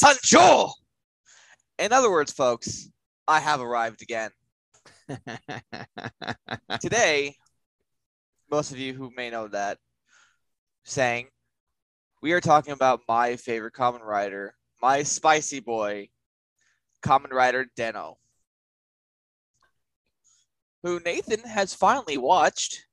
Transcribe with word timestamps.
Futatabi 0.00 0.18
Sanjo. 0.20 0.72
In 1.78 1.92
other 1.92 2.10
words, 2.10 2.32
folks, 2.32 2.88
I 3.26 3.40
have 3.40 3.60
arrived 3.60 4.02
again. 4.02 4.30
Today, 6.80 7.34
most 8.50 8.72
of 8.72 8.78
you 8.78 8.92
who 8.94 9.10
may 9.16 9.30
know 9.30 9.48
that, 9.48 9.78
saying, 10.84 11.28
we 12.22 12.32
are 12.32 12.40
talking 12.40 12.72
about 12.72 13.00
my 13.08 13.36
favorite 13.36 13.74
Kamen 13.74 14.02
Rider, 14.02 14.54
my 14.82 15.02
spicy 15.02 15.60
boy, 15.60 16.08
Kamen 17.02 17.32
Rider 17.32 17.66
Den-O, 17.76 18.18
who 20.82 21.00
Nathan 21.00 21.40
has 21.40 21.74
finally 21.74 22.18
watched, 22.18 22.86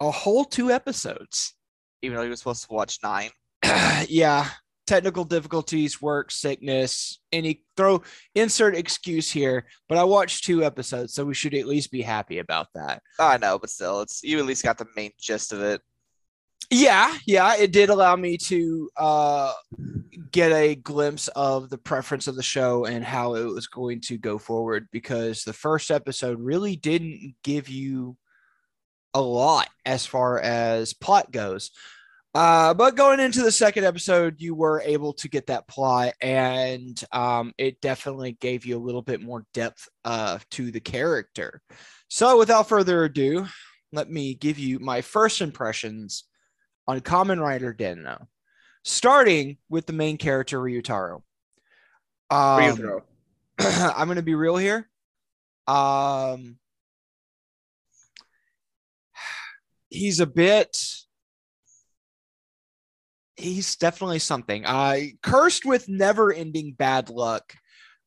a 0.00 0.10
whole 0.10 0.44
two 0.44 0.70
episodes. 0.70 1.54
even 2.02 2.16
though 2.16 2.24
he 2.24 2.28
was 2.28 2.40
supposed 2.40 2.66
to 2.66 2.72
watch 2.72 2.98
nine. 3.02 3.30
yeah, 4.08 4.50
technical 4.86 5.24
difficulties, 5.24 6.00
work, 6.00 6.30
sickness, 6.30 7.20
any 7.32 7.62
throw 7.76 8.02
insert 8.34 8.76
excuse 8.76 9.30
here, 9.30 9.66
but 9.88 9.98
I 9.98 10.04
watched 10.04 10.44
two 10.44 10.64
episodes, 10.64 11.14
so 11.14 11.24
we 11.24 11.34
should 11.34 11.54
at 11.54 11.66
least 11.66 11.90
be 11.90 12.02
happy 12.02 12.38
about 12.38 12.68
that. 12.74 13.02
I 13.18 13.36
know, 13.38 13.58
but 13.58 13.70
still, 13.70 14.00
it's 14.00 14.22
you 14.22 14.38
at 14.38 14.46
least 14.46 14.64
got 14.64 14.78
the 14.78 14.86
main 14.96 15.12
gist 15.18 15.52
of 15.52 15.60
it. 15.62 15.80
Yeah, 16.70 17.16
yeah, 17.26 17.56
it 17.56 17.72
did 17.72 17.90
allow 17.90 18.16
me 18.16 18.38
to 18.38 18.90
uh 18.96 19.52
get 20.32 20.52
a 20.52 20.74
glimpse 20.74 21.28
of 21.28 21.70
the 21.70 21.78
preference 21.78 22.26
of 22.26 22.36
the 22.36 22.42
show 22.42 22.84
and 22.84 23.04
how 23.04 23.34
it 23.34 23.44
was 23.44 23.66
going 23.66 24.00
to 24.00 24.18
go 24.18 24.38
forward 24.38 24.88
because 24.90 25.44
the 25.44 25.52
first 25.52 25.90
episode 25.90 26.40
really 26.40 26.76
didn't 26.76 27.34
give 27.42 27.68
you 27.68 28.16
a 29.14 29.20
lot 29.20 29.68
as 29.84 30.04
far 30.04 30.38
as 30.40 30.92
plot 30.92 31.30
goes. 31.30 31.70
Uh, 32.36 32.74
but 32.74 32.96
going 32.96 33.18
into 33.18 33.42
the 33.42 33.50
second 33.50 33.84
episode, 33.84 34.42
you 34.42 34.54
were 34.54 34.82
able 34.82 35.14
to 35.14 35.26
get 35.26 35.46
that 35.46 35.66
plot, 35.66 36.12
and 36.20 37.02
um, 37.10 37.54
it 37.56 37.80
definitely 37.80 38.32
gave 38.32 38.66
you 38.66 38.76
a 38.76 38.84
little 38.84 39.00
bit 39.00 39.22
more 39.22 39.46
depth 39.54 39.88
uh, 40.04 40.38
to 40.50 40.70
the 40.70 40.78
character. 40.78 41.62
So, 42.08 42.38
without 42.38 42.68
further 42.68 43.04
ado, 43.04 43.46
let 43.90 44.10
me 44.10 44.34
give 44.34 44.58
you 44.58 44.78
my 44.78 45.00
first 45.00 45.40
impressions 45.40 46.24
on 46.86 47.00
Kamen 47.00 47.40
Rider 47.40 47.72
Den-O, 47.72 48.18
starting 48.84 49.56
with 49.70 49.86
the 49.86 49.94
main 49.94 50.18
character 50.18 50.60
Ryutaro. 50.60 51.22
Um, 52.28 52.60
Ryutaro. 52.60 53.00
I'm 53.96 54.08
going 54.08 54.16
to 54.16 54.22
be 54.22 54.34
real 54.34 54.58
here. 54.58 54.90
Um, 55.66 56.58
he's 59.88 60.20
a 60.20 60.26
bit. 60.26 60.76
He's 63.36 63.76
definitely 63.76 64.18
something. 64.18 64.64
Uh, 64.64 64.96
cursed 65.22 65.64
with 65.64 65.88
never-ending 65.88 66.72
bad 66.72 67.10
luck. 67.10 67.54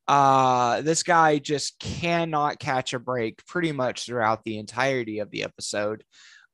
Uh, 0.08 0.80
this 0.80 1.04
guy 1.04 1.38
just 1.38 1.78
cannot 1.78 2.58
catch 2.58 2.94
a 2.94 2.98
break 2.98 3.46
pretty 3.46 3.70
much 3.70 4.06
throughout 4.06 4.42
the 4.44 4.58
entirety 4.58 5.20
of 5.20 5.30
the 5.30 5.44
episode, 5.44 6.02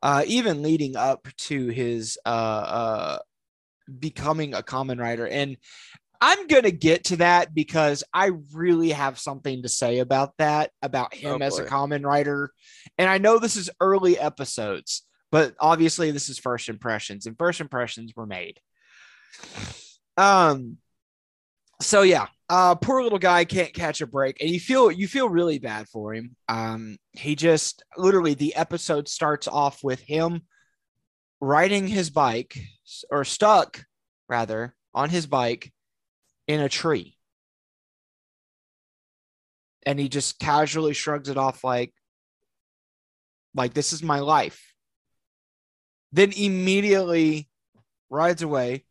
uh, 0.02 0.22
even 0.26 0.62
leading 0.62 0.94
up 0.94 1.26
to 1.38 1.68
his 1.68 2.18
uh, 2.26 2.28
uh, 2.28 3.18
becoming 3.98 4.52
a 4.52 4.62
Kamen 4.62 5.00
Rider. 5.00 5.26
And 5.26 5.56
I'm 6.20 6.46
going 6.48 6.64
to 6.64 6.70
get 6.70 7.04
to 7.04 7.16
that 7.16 7.54
because 7.54 8.04
I 8.12 8.32
really 8.52 8.90
have 8.90 9.18
something 9.18 9.62
to 9.62 9.70
say 9.70 10.00
about 10.00 10.34
that, 10.36 10.70
about 10.82 11.14
him 11.14 11.40
Oh, 11.40 11.44
as 11.44 11.58
a 11.58 11.64
Kamen 11.64 12.04
Rider. 12.04 12.50
And 12.98 13.08
I 13.08 13.18
know 13.18 13.38
this 13.38 13.56
is 13.56 13.70
early 13.80 14.18
episodes, 14.18 15.02
but 15.32 15.54
obviously 15.58 16.10
this 16.10 16.28
is 16.28 16.38
first 16.38 16.68
impressions, 16.68 17.26
and 17.26 17.38
first 17.38 17.60
impressions 17.60 18.14
were 18.14 18.26
made. 18.26 18.60
Um, 20.16 20.78
so 21.80 22.02
yeah, 22.02 22.26
uh, 22.48 22.74
poor 22.74 23.02
little 23.02 23.18
guy 23.18 23.44
can't 23.44 23.74
catch 23.74 24.00
a 24.00 24.06
break, 24.06 24.40
and 24.40 24.50
you 24.50 24.60
feel 24.60 24.90
you 24.90 25.08
feel 25.08 25.28
really 25.28 25.58
bad 25.58 25.88
for 25.88 26.14
him. 26.14 26.36
Um, 26.48 26.98
he 27.12 27.34
just 27.34 27.82
literally 27.96 28.34
the 28.34 28.54
episode 28.54 29.08
starts 29.08 29.48
off 29.48 29.82
with 29.82 30.00
him 30.00 30.42
riding 31.40 31.86
his 31.86 32.10
bike 32.10 32.56
or 33.10 33.24
stuck 33.24 33.84
rather 34.28 34.74
on 34.94 35.10
his 35.10 35.26
bike 35.26 35.72
in 36.46 36.60
a 36.60 36.68
tree. 36.68 37.16
And 39.84 39.98
he 39.98 40.08
just 40.08 40.38
casually 40.38 40.94
shrugs 40.94 41.28
it 41.28 41.36
off 41.36 41.62
like 41.62 41.92
like 43.54 43.74
this 43.74 43.92
is 43.92 44.02
my 44.02 44.20
life. 44.20 44.72
Then 46.12 46.32
immediately 46.32 47.48
rides 48.10 48.42
away, 48.42 48.84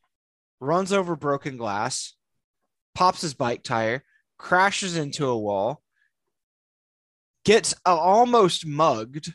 runs 0.59 0.91
over 0.93 1.15
broken 1.15 1.57
glass, 1.57 2.13
pops 2.93 3.21
his 3.21 3.33
bike 3.33 3.63
tire, 3.63 4.03
crashes 4.37 4.97
into 4.97 5.27
a 5.27 5.37
wall, 5.37 5.81
gets 7.43 7.73
almost 7.85 8.65
mugged. 8.65 9.33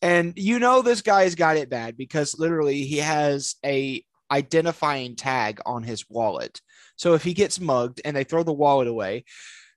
And 0.00 0.32
you 0.36 0.58
know 0.58 0.82
this 0.82 1.02
guy's 1.02 1.34
got 1.34 1.56
it 1.56 1.70
bad 1.70 1.96
because 1.96 2.38
literally 2.38 2.84
he 2.84 2.98
has 2.98 3.56
a 3.64 4.04
identifying 4.30 5.14
tag 5.14 5.60
on 5.64 5.82
his 5.82 6.08
wallet. 6.08 6.60
So 6.96 7.14
if 7.14 7.22
he 7.22 7.34
gets 7.34 7.60
mugged 7.60 8.00
and 8.04 8.16
they 8.16 8.24
throw 8.24 8.42
the 8.42 8.52
wallet 8.52 8.88
away, 8.88 9.24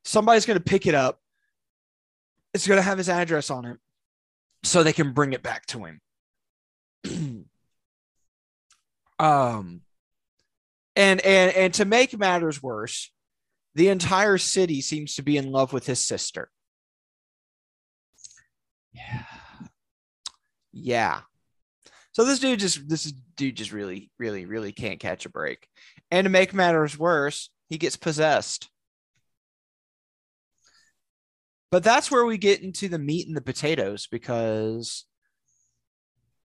somebody's 0.04 0.46
going 0.46 0.58
to 0.58 0.64
pick 0.64 0.88
it 0.88 0.96
up. 0.96 1.20
It's 2.54 2.68
going 2.68 2.78
to 2.78 2.84
have 2.84 2.98
his 2.98 3.10
address 3.10 3.50
on 3.50 3.66
it 3.66 3.78
so 4.64 4.82
they 4.82 4.94
can 4.94 5.12
bring 5.12 5.34
it 5.34 5.44
back 5.44 5.66
to 5.68 5.86
him. 5.86 6.02
um 9.20 9.82
and 10.96 11.22
and 11.22 11.56
and 11.56 11.74
to 11.76 11.86
make 11.86 12.18
matters 12.18 12.62
worse, 12.62 13.12
the 13.76 13.90
entire 13.90 14.38
city 14.38 14.82
seems 14.82 15.16
to 15.16 15.24
be 15.24 15.38
in 15.38 15.52
love 15.52 15.74
with 15.74 15.86
his 15.86 16.04
sister. 16.04 16.50
Yeah. 18.94 19.24
Yeah. 20.72 21.22
So 22.14 22.24
this 22.24 22.40
dude 22.40 22.60
just 22.60 22.88
this 22.88 23.12
dude 23.36 23.58
just 23.58 23.74
really, 23.74 24.10
really, 24.18 24.46
really 24.46 24.72
can't 24.72 25.00
catch 25.00 25.26
a 25.26 25.30
break. 25.30 25.68
And 26.12 26.26
to 26.26 26.30
make 26.30 26.54
matters 26.54 26.98
worse, 26.98 27.50
he 27.68 27.78
gets 27.78 27.98
possessed. 27.98 28.70
But 31.72 31.84
that's 31.84 32.10
where 32.10 32.26
we 32.26 32.38
get 32.38 32.62
into 32.62 32.88
the 32.88 33.00
meat 33.00 33.28
and 33.28 33.36
the 33.36 33.42
potatoes 33.42 34.08
because 34.10 35.06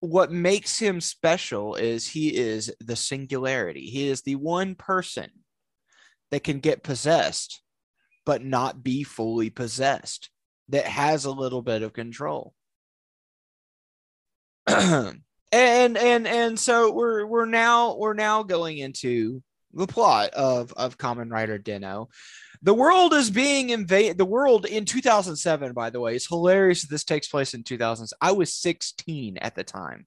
what 0.01 0.31
makes 0.31 0.79
him 0.79 0.99
special 0.99 1.75
is 1.75 2.07
he 2.07 2.35
is 2.35 2.73
the 2.79 2.95
singularity. 2.95 3.85
He 3.85 4.07
is 4.07 4.23
the 4.23 4.35
one 4.35 4.73
person 4.73 5.29
that 6.31 6.43
can 6.43 6.59
get 6.59 6.83
possessed, 6.83 7.61
but 8.25 8.43
not 8.43 8.83
be 8.83 9.03
fully 9.03 9.51
possessed, 9.51 10.31
that 10.69 10.85
has 10.85 11.25
a 11.25 11.31
little 11.31 11.61
bit 11.61 11.83
of 11.83 11.93
control. 11.93 12.53
and 14.67 15.21
and 15.51 15.97
and 16.27 16.59
so 16.59 16.91
we're 16.91 17.25
we're 17.25 17.45
now 17.45 17.95
we're 17.95 18.13
now 18.13 18.41
going 18.41 18.79
into 18.79 19.43
the 19.73 19.87
plot 19.87 20.31
of 20.31 20.73
of 20.73 20.97
Kamen 20.97 21.31
Rider 21.31 21.59
Den-O. 21.59 22.09
The 22.63 22.73
world 22.73 23.13
is 23.13 23.31
being 23.31 23.71
invaded. 23.71 24.17
The 24.17 24.25
world 24.25 24.65
in 24.65 24.85
2007, 24.85 25.73
by 25.73 25.89
the 25.89 25.99
way, 25.99 26.15
it's 26.15 26.27
hilarious. 26.27 26.81
that 26.81 26.89
This 26.91 27.03
takes 27.03 27.27
place 27.27 27.53
in 27.53 27.63
2000. 27.63 28.07
I 28.21 28.31
was 28.33 28.53
16 28.53 29.37
at 29.37 29.55
the 29.55 29.63
time. 29.63 30.05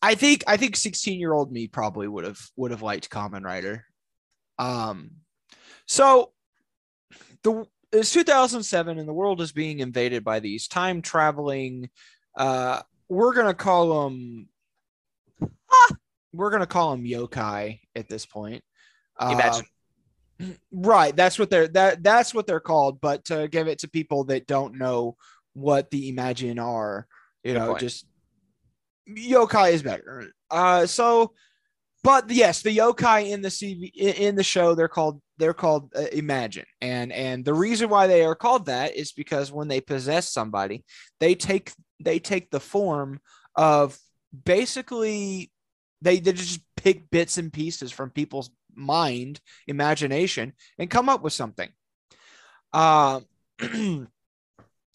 I 0.00 0.14
think 0.14 0.44
I 0.46 0.56
think 0.56 0.76
16 0.76 1.18
year 1.18 1.32
old 1.32 1.52
me 1.52 1.66
probably 1.66 2.06
would 2.06 2.24
have 2.24 2.38
would 2.56 2.70
have 2.70 2.82
liked 2.82 3.10
Kamen 3.10 3.44
Rider. 3.44 3.84
Um, 4.58 5.10
so 5.86 6.32
the 7.42 7.66
it's 7.92 8.12
2007 8.12 8.98
and 8.98 9.08
the 9.08 9.12
world 9.12 9.40
is 9.40 9.52
being 9.52 9.80
invaded 9.80 10.22
by 10.22 10.40
these 10.40 10.68
time 10.68 11.02
traveling. 11.02 11.90
Uh, 12.36 12.80
we're 13.08 13.34
gonna 13.34 13.54
call 13.54 14.08
them. 14.08 14.48
We're 16.32 16.50
gonna 16.50 16.66
call 16.66 16.92
them 16.92 17.04
yokai 17.04 17.80
at 17.96 18.08
this 18.08 18.24
point. 18.24 18.62
Uh, 19.18 19.30
Imagine. 19.32 19.66
Right 20.72 21.16
that's 21.16 21.38
what 21.38 21.50
they're 21.50 21.68
that 21.68 22.02
that's 22.02 22.32
what 22.32 22.46
they're 22.46 22.60
called 22.60 23.00
but 23.00 23.24
to 23.24 23.48
give 23.48 23.66
it 23.66 23.78
to 23.80 23.88
people 23.88 24.24
that 24.24 24.46
don't 24.46 24.78
know 24.78 25.16
what 25.54 25.90
the 25.90 26.08
imagine 26.08 26.58
are 26.58 27.06
you 27.42 27.52
Good 27.52 27.58
know 27.58 27.66
point. 27.68 27.80
just 27.80 28.06
yokai 29.08 29.72
is 29.72 29.82
better 29.82 30.30
uh 30.50 30.86
so 30.86 31.32
but 32.04 32.30
yes 32.30 32.62
the 32.62 32.76
yokai 32.76 33.30
in 33.30 33.42
the 33.42 33.48
cv 33.48 33.90
in 33.94 34.36
the 34.36 34.44
show 34.44 34.74
they're 34.74 34.86
called 34.88 35.20
they're 35.38 35.54
called 35.54 35.92
uh, 35.96 36.06
imagine 36.12 36.66
and 36.80 37.12
and 37.12 37.44
the 37.44 37.54
reason 37.54 37.88
why 37.88 38.06
they 38.06 38.24
are 38.24 38.36
called 38.36 38.66
that 38.66 38.94
is 38.94 39.12
because 39.12 39.50
when 39.50 39.66
they 39.66 39.80
possess 39.80 40.30
somebody 40.30 40.84
they 41.20 41.34
take 41.34 41.72
they 42.00 42.18
take 42.18 42.50
the 42.50 42.60
form 42.60 43.20
of 43.56 43.98
basically 44.44 45.50
they, 46.00 46.20
they 46.20 46.32
just 46.32 46.60
pick 46.76 47.10
bits 47.10 47.38
and 47.38 47.52
pieces 47.52 47.90
from 47.90 48.10
people's 48.10 48.50
mind 48.78 49.40
imagination 49.66 50.52
and 50.78 50.90
come 50.90 51.08
up 51.08 51.22
with 51.22 51.32
something 51.32 51.68
um 52.72 53.24
and, 53.60 54.08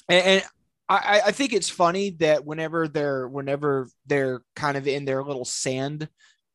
and 0.09 0.43
I, 0.89 1.21
I 1.27 1.31
think 1.31 1.53
it's 1.53 1.69
funny 1.69 2.11
that 2.19 2.45
whenever 2.45 2.87
they're 2.87 3.27
whenever 3.27 3.87
they're 4.05 4.41
kind 4.55 4.77
of 4.77 4.87
in 4.87 5.05
their 5.05 5.23
little 5.23 5.45
sand 5.45 6.07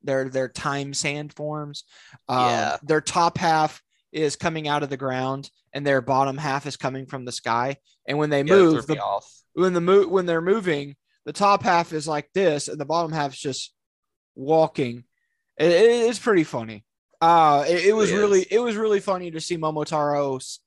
They're 0.03 0.29
they're 0.29 0.49
time 0.49 0.95
sand 0.95 1.33
forms. 1.35 1.85
Um, 2.29 2.45
Yeah. 2.47 2.77
Their 2.83 3.01
top 3.01 3.39
half 3.39 3.83
is 4.13 4.37
coming 4.37 4.69
out 4.69 4.83
of 4.83 4.91
the 4.91 4.97
ground, 4.97 5.51
and 5.73 5.85
their 5.87 6.01
bottom 6.01 6.39
half 6.39 6.67
is 6.67 6.77
coming 6.77 7.07
from 7.07 7.25
the 7.25 7.33
sky. 7.33 7.79
And 8.07 8.17
when 8.19 8.31
they 8.31 8.43
Yeah, 8.45 8.55
move, 8.55 8.87
the, 8.87 9.01
off. 9.01 9.27
when 9.55 9.73
the 9.73 9.81
mo- 9.81 10.07
when 10.09 10.27
they're 10.27 10.41
moving, 10.41 10.95
the 11.25 11.33
top 11.33 11.63
half 11.63 11.93
is 11.93 12.07
like 12.07 12.31
this, 12.33 12.69
and 12.69 12.79
the 12.81 12.87
bottom 12.87 13.13
half 13.13 13.33
is 13.35 13.41
just 13.41 13.75
walking. 14.37 15.05
It- 15.59 15.73
it- 15.73 16.09
it's 16.09 16.19
pretty 16.21 16.45
funny. 16.45 16.85
Uh, 17.21 17.65
it, 17.69 17.87
it 17.87 17.97
was 17.97 18.13
Really 18.13 18.47
it 18.49 18.61
was 18.61 18.77
really 18.77 19.01
funny 19.01 19.33
to 19.33 19.41
see 19.41 19.57
Momotaro's 19.57 20.61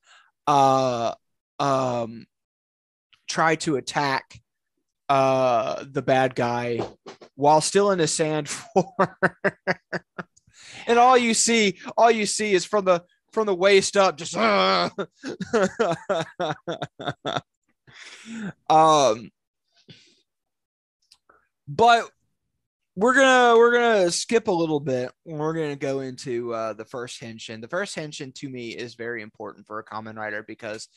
uh 0.46 1.14
um 1.58 2.26
try 3.28 3.54
to 3.54 3.76
attack 3.76 4.40
uh 5.08 5.84
the 5.90 6.02
bad 6.02 6.34
guy 6.34 6.80
while 7.36 7.60
still 7.60 7.92
in 7.92 8.00
a 8.00 8.06
sand 8.06 8.48
form. 8.48 8.86
and 10.86 10.98
all 10.98 11.16
you 11.16 11.32
see 11.32 11.78
all 11.96 12.10
you 12.10 12.26
see 12.26 12.52
is 12.52 12.64
from 12.64 12.84
the 12.84 13.02
from 13.32 13.46
the 13.46 13.54
waist 13.54 13.96
up 13.96 14.18
just 14.18 14.36
um 18.68 19.30
but 21.68 22.10
we're 22.94 23.14
gonna 23.14 23.56
we're 23.56 23.72
gonna 23.72 24.10
skip 24.10 24.48
a 24.48 24.52
little 24.52 24.80
bit 24.80 25.10
we're 25.24 25.54
gonna 25.54 25.76
go 25.76 26.00
into 26.00 26.52
uh, 26.52 26.72
the 26.74 26.84
first 26.84 27.20
henshin. 27.20 27.60
The 27.60 27.68
first 27.68 27.96
henshin 27.96 28.34
to 28.36 28.48
me 28.48 28.70
is 28.70 28.94
very 28.94 29.22
important 29.22 29.66
for 29.66 29.78
a 29.78 29.84
Kamen 29.84 30.16
Rider 30.16 30.42
because 30.42 30.88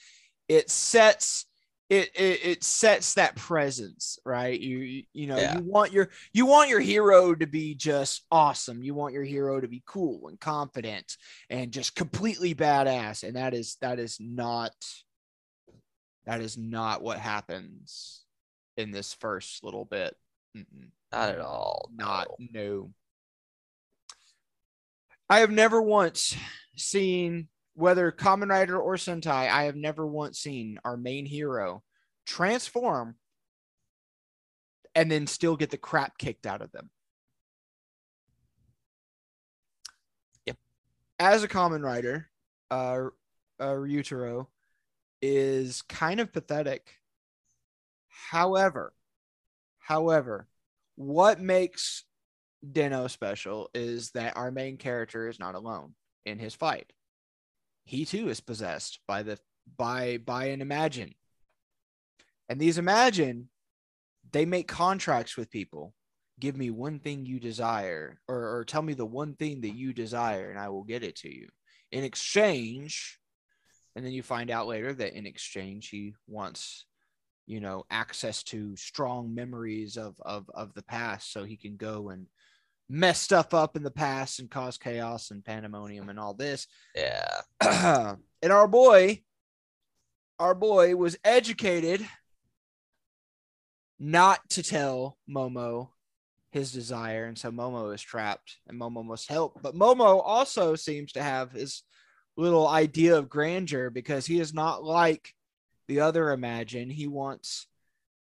it 0.49 0.69
sets 0.69 1.45
it, 1.89 2.09
it 2.15 2.39
it 2.43 2.63
sets 2.63 3.13
that 3.13 3.35
presence 3.35 4.17
right? 4.25 4.59
You 4.59 5.03
you- 5.13 5.27
know 5.27 5.37
Yeah. 5.37 5.57
you 5.57 5.63
want 5.63 5.93
your 5.93 6.09
you 6.33 6.45
want 6.45 6.69
your 6.69 6.79
hero 6.81 7.33
to 7.35 7.47
be 7.47 7.75
just 7.75 8.25
awesome. 8.31 8.83
You 8.83 8.93
want 8.93 9.13
your 9.13 9.23
hero 9.23 9.61
to 9.61 9.67
be 9.67 9.83
cool 9.85 10.27
and 10.27 10.39
confident 10.39 11.15
and 11.49 11.71
just 11.71 11.95
completely 11.95 12.53
badass. 12.55 13.23
And 13.23 13.35
that 13.35 13.53
is 13.53 13.77
that 13.81 13.99
is 13.99 14.17
not 14.19 14.73
that 16.25 16.41
is 16.41 16.57
not 16.57 17.03
what 17.03 17.19
happens 17.19 18.23
in 18.77 18.91
this 18.91 19.13
first 19.13 19.63
little 19.63 19.85
bit. 19.85 20.15
Mm-mm 20.57 20.89
Not 21.11 21.29
at 21.29 21.39
all. 21.39 21.89
not 21.95 22.27
no. 22.39 22.61
no. 22.61 22.91
I 25.29 25.39
have 25.39 25.51
never 25.51 25.81
once 25.81 26.35
seen 26.75 27.47
whether 27.73 28.11
Kamen 28.11 28.49
Rider 28.49 28.79
or 28.79 28.95
Sentai, 28.95 29.49
I 29.49 29.63
have 29.63 29.75
never 29.75 30.05
once 30.07 30.39
seen 30.39 30.79
our 30.85 30.97
main 30.97 31.25
hero 31.25 31.83
transform 32.25 33.15
and 34.95 35.11
then 35.11 35.27
still 35.27 35.57
get 35.57 35.71
the 35.71 35.77
crap 35.77 36.17
kicked 36.17 36.47
out 36.47 36.61
of 36.61 36.71
them. 36.71 36.89
Yep. 40.45 40.57
As 41.19 41.43
a 41.43 41.47
Kamen 41.47 41.83
Rider, 41.83 42.29
uh, 42.71 43.07
uh 43.59 43.73
Ryutaro 43.73 44.47
is 45.21 45.81
kind 45.81 46.19
of 46.19 46.31
pathetic. 46.31 46.99
However, 48.29 48.93
however, 49.79 50.47
what 50.95 51.39
makes 51.39 52.03
Den-O 52.71 53.07
special 53.07 53.69
is 53.73 54.11
that 54.11 54.37
our 54.37 54.51
main 54.51 54.77
character 54.77 55.27
is 55.27 55.39
not 55.39 55.55
alone 55.55 55.93
in 56.25 56.39
his 56.39 56.55
fight. 56.55 56.91
He 57.85 58.05
too 58.05 58.29
is 58.29 58.39
possessed 58.39 58.99
by 59.07 59.23
the 59.23 59.37
by 59.77 60.17
by 60.17 60.45
an 60.45 60.61
imagine. 60.61 61.13
And 62.49 62.59
these 62.59 62.77
imagine 62.77 63.49
they 64.31 64.45
make 64.45 64.67
contracts 64.67 65.37
with 65.37 65.51
people. 65.51 65.93
Give 66.39 66.57
me 66.57 66.69
one 66.69 66.99
thing 66.99 67.25
you 67.25 67.39
desire, 67.39 68.19
or, 68.27 68.57
or 68.57 68.65
tell 68.65 68.81
me 68.81 68.93
the 68.93 69.05
one 69.05 69.35
thing 69.35 69.61
that 69.61 69.75
you 69.75 69.93
desire, 69.93 70.49
and 70.49 70.59
I 70.59 70.69
will 70.69 70.83
get 70.83 71.03
it 71.03 71.15
to 71.17 71.33
you. 71.33 71.47
In 71.91 72.03
exchange, 72.03 73.19
and 73.95 74.05
then 74.05 74.11
you 74.11 74.21
find 74.21 74.51
out 74.51 74.67
later 74.67 74.91
that 74.93 75.13
in 75.13 75.25
exchange 75.25 75.89
he 75.89 76.13
wants 76.27 76.85
you 77.45 77.59
know 77.59 77.83
access 77.89 78.43
to 78.43 78.75
strong 78.75 79.33
memories 79.33 79.97
of 79.97 80.15
of 80.21 80.49
of 80.53 80.73
the 80.73 80.83
past 80.83 81.31
so 81.31 81.43
he 81.43 81.57
can 81.57 81.77
go 81.77 82.09
and 82.09 82.27
mess 82.89 83.19
stuff 83.19 83.53
up 83.53 83.75
in 83.75 83.83
the 83.83 83.91
past 83.91 84.39
and 84.39 84.49
cause 84.49 84.77
chaos 84.77 85.31
and 85.31 85.43
pandemonium 85.43 86.09
and 86.09 86.19
all 86.19 86.33
this 86.33 86.67
Yeah. 86.95 87.41
and 88.41 88.51
our 88.51 88.67
boy 88.67 89.21
our 90.39 90.53
boy 90.53 90.95
was 90.95 91.17
educated 91.23 92.05
not 93.99 94.39
to 94.49 94.61
tell 94.61 95.17
momo 95.29 95.89
his 96.51 96.71
desire 96.71 97.25
and 97.25 97.37
so 97.37 97.51
momo 97.51 97.93
is 97.93 98.01
trapped 98.01 98.57
and 98.67 98.79
momo 98.79 99.03
must 99.03 99.29
help 99.29 99.59
but 99.61 99.75
momo 99.75 100.21
also 100.23 100.75
seems 100.75 101.11
to 101.13 101.23
have 101.23 101.51
his 101.51 101.83
little 102.37 102.67
idea 102.67 103.17
of 103.17 103.29
grandeur 103.29 103.89
because 103.89 104.25
he 104.25 104.39
is 104.39 104.53
not 104.53 104.83
like 104.83 105.33
the 105.87 106.01
other 106.01 106.31
imagine. 106.31 106.89
He 106.89 107.07
wants 107.07 107.67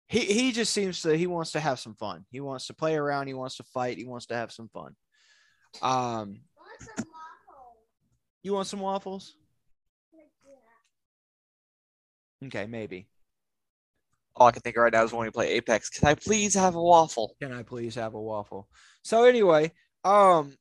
he 0.08 0.20
he 0.20 0.52
just 0.52 0.72
seems 0.72 1.02
to 1.02 1.16
he 1.16 1.26
wants 1.26 1.52
to 1.52 1.60
have 1.60 1.80
some 1.80 1.94
fun. 1.94 2.24
He 2.30 2.40
wants 2.40 2.66
to 2.68 2.74
play 2.74 2.94
around. 2.94 3.26
He 3.26 3.34
wants 3.34 3.56
to 3.56 3.64
fight. 3.64 3.98
He 3.98 4.04
wants 4.04 4.26
to 4.26 4.34
have 4.34 4.52
some 4.52 4.68
fun. 4.68 4.94
Um 5.82 6.40
you 8.42 8.52
want 8.52 8.68
some 8.68 8.80
waffles? 8.80 9.34
Okay 12.44 12.66
maybe. 12.66 13.08
All 14.36 14.46
I 14.46 14.52
can 14.52 14.60
think 14.60 14.76
of 14.76 14.82
right 14.82 14.92
now 14.92 15.02
is 15.02 15.12
when 15.12 15.24
we 15.24 15.30
play 15.30 15.48
Apex. 15.52 15.88
Can 15.88 16.06
I 16.08 16.14
please 16.14 16.54
have 16.54 16.74
a 16.74 16.82
waffle? 16.82 17.34
can 17.40 17.52
i 17.52 17.62
please 17.62 17.94
have 17.94 18.14
a 18.14 18.20
waffle? 18.20 18.68
So 19.02 19.24
anyway 19.24 19.72
um 20.04 20.54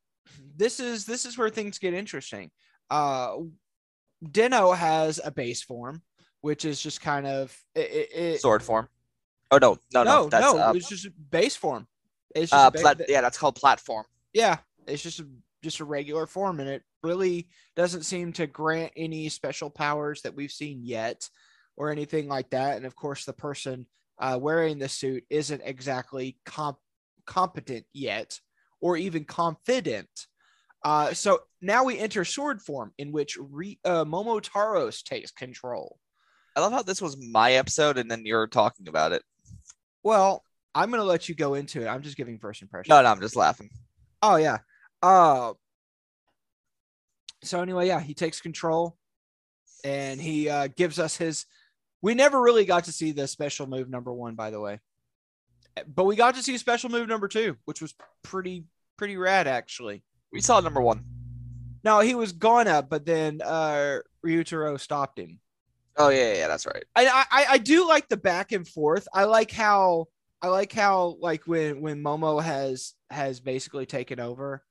this 0.57 0.80
is 0.80 1.06
this 1.06 1.25
is 1.25 1.38
where 1.38 1.50
things 1.50 1.77
get 1.77 1.94
interesting. 1.94 2.50
Uh 2.89 3.36
Den-O 4.31 4.71
has 4.71 5.19
a 5.24 5.30
base 5.30 5.62
form 5.62 6.01
which 6.45 6.63
is 6.63 6.80
just 6.80 7.01
kind 7.01 7.25
of 7.25 7.57
it, 7.74 8.10
it, 8.13 8.39
Sword 8.39 8.62
form. 8.62 8.88
Oh 9.50 9.58
no, 9.58 9.79
no, 9.96 10.03
no. 10.03 10.03
no, 10.03 10.29
that's 10.29 10.53
no, 10.53 10.60
uh, 10.60 10.74
it's 10.75 10.88
just 10.88 11.08
base 11.31 11.55
form. 11.55 11.88
It's 12.36 12.51
just 12.51 12.53
uh, 12.53 12.70
plat- 12.70 13.01
yeah, 13.10 13.22
that's 13.22 13.39
called 13.39 13.55
platform. 13.55 14.05
yeah, 14.31 14.58
it's 14.86 15.01
just 15.01 15.20
a, 15.20 15.27
just 15.63 15.79
a 15.79 15.86
regular 15.86 16.27
form, 16.27 16.60
and 16.60 16.70
it 16.70 16.84
really 17.01 17.48
doesn't 17.75 18.03
seem 18.03 18.31
to 18.34 18.46
grant 18.46 18.91
any 18.96 19.27
special 19.27 19.72
powers 19.72 20.22
that 20.22 20.36
we've 20.36 20.51
seen 20.51 20.81
yet, 20.84 21.27
or 21.77 21.89
anything 21.89 22.27
like 22.27 22.51
that. 22.51 22.77
And 22.77 22.86
of 22.86 22.96
course, 22.96 23.25
the 23.25 23.34
person 23.34 23.88
uh, 24.20 24.38
wearing 24.39 24.77
the 24.77 24.88
suit 24.88 25.24
isn't 25.31 25.63
exactly 25.65 26.38
comp- 26.46 26.77
competent 27.25 27.86
yet, 27.91 28.39
or 28.81 28.98
even 28.98 29.24
confident. 29.24 30.27
Uh, 30.84 31.12
so 31.12 31.39
now 31.60 31.84
we 31.84 31.98
enter 31.98 32.24
sword 32.24 32.62
form, 32.62 32.93
in 33.00 33.12
which 33.12 33.36
Re- 33.39 33.79
uh, 33.84 34.05
Momotaros 34.05 35.01
takes 35.01 35.31
control. 35.31 35.98
I 36.55 36.62
love 36.62 36.71
how 36.71 36.83
this 36.83 37.01
was 37.01 37.17
my 37.17 37.53
episode 37.53 37.97
and 37.97 38.09
then 38.09 38.25
you're 38.25 38.47
talking 38.47 38.88
about 38.88 39.12
it. 39.12 39.24
Well, 40.03 40.43
I'm 40.74 40.91
gonna 40.91 41.03
let 41.03 41.27
you 41.27 41.35
go 41.35 41.55
into 41.55 41.81
it. 41.81 41.88
I'm 41.88 42.01
just 42.01 42.17
giving 42.17 42.38
first 42.38 42.62
impression. 42.62 42.89
No, 42.89 43.01
no, 43.01 43.09
I'm 43.09 43.21
just 43.21 43.35
laughing. 43.35 43.69
Oh 44.21 44.35
yeah. 44.35 44.59
Uh 45.01 45.53
so 47.43 47.62
anyway, 47.62 47.88
yeah, 47.88 48.00
he 48.00 48.13
takes 48.13 48.41
control 48.41 48.97
and 49.83 50.19
he 50.19 50.50
uh 50.50 50.67
gives 50.75 51.00
us 51.00 51.17
his 51.17 51.45
we 52.01 52.13
never 52.13 52.41
really 52.41 52.65
got 52.65 52.85
to 52.85 52.91
see 52.91 53.12
the 53.12 53.27
special 53.27 53.67
move 53.67 53.89
number 53.89 54.13
one, 54.13 54.35
by 54.35 54.51
the 54.51 54.59
way. 54.59 54.79
But 55.88 56.05
we 56.05 56.15
got 56.15 56.35
to 56.35 56.43
see 56.43 56.57
special 56.57 56.89
move 56.89 57.07
number 57.07 57.27
two, 57.27 57.57
which 57.65 57.81
was 57.81 57.93
pretty 58.21 58.65
pretty 58.97 59.17
rad 59.17 59.47
actually. 59.47 60.03
We 60.31 60.41
saw 60.41 60.59
number 60.59 60.81
one. 60.81 61.03
No, 61.83 62.00
he 62.00 62.15
was 62.15 62.31
gonna, 62.31 62.81
but 62.81 63.05
then 63.05 63.41
uh 63.43 64.00
Ryutaro 64.25 64.79
stopped 64.79 65.19
him. 65.19 65.39
Oh 65.98 66.10
yeah, 66.10 66.34
yeah, 66.34 66.48
that's 66.48 66.66
right. 66.66 66.84
I, 66.96 67.25
I 67.32 67.46
I 67.52 67.58
do 67.58 67.88
like 67.88 68.10
the 68.10 68.18
back 68.18 68.52
and 68.52 68.68
forth. 68.68 69.08
I 69.14 69.25
like 69.25 69.52
how 69.52 70.08
I 70.42 70.50
like 70.50 70.74
how 70.74 71.18
like 71.22 71.48
when 71.48 71.82
when 71.82 72.04
Momo 72.04 72.42
has 72.42 72.94
has 73.10 73.40
basically 73.40 73.86
taken 73.86 74.20
over, 74.20 74.64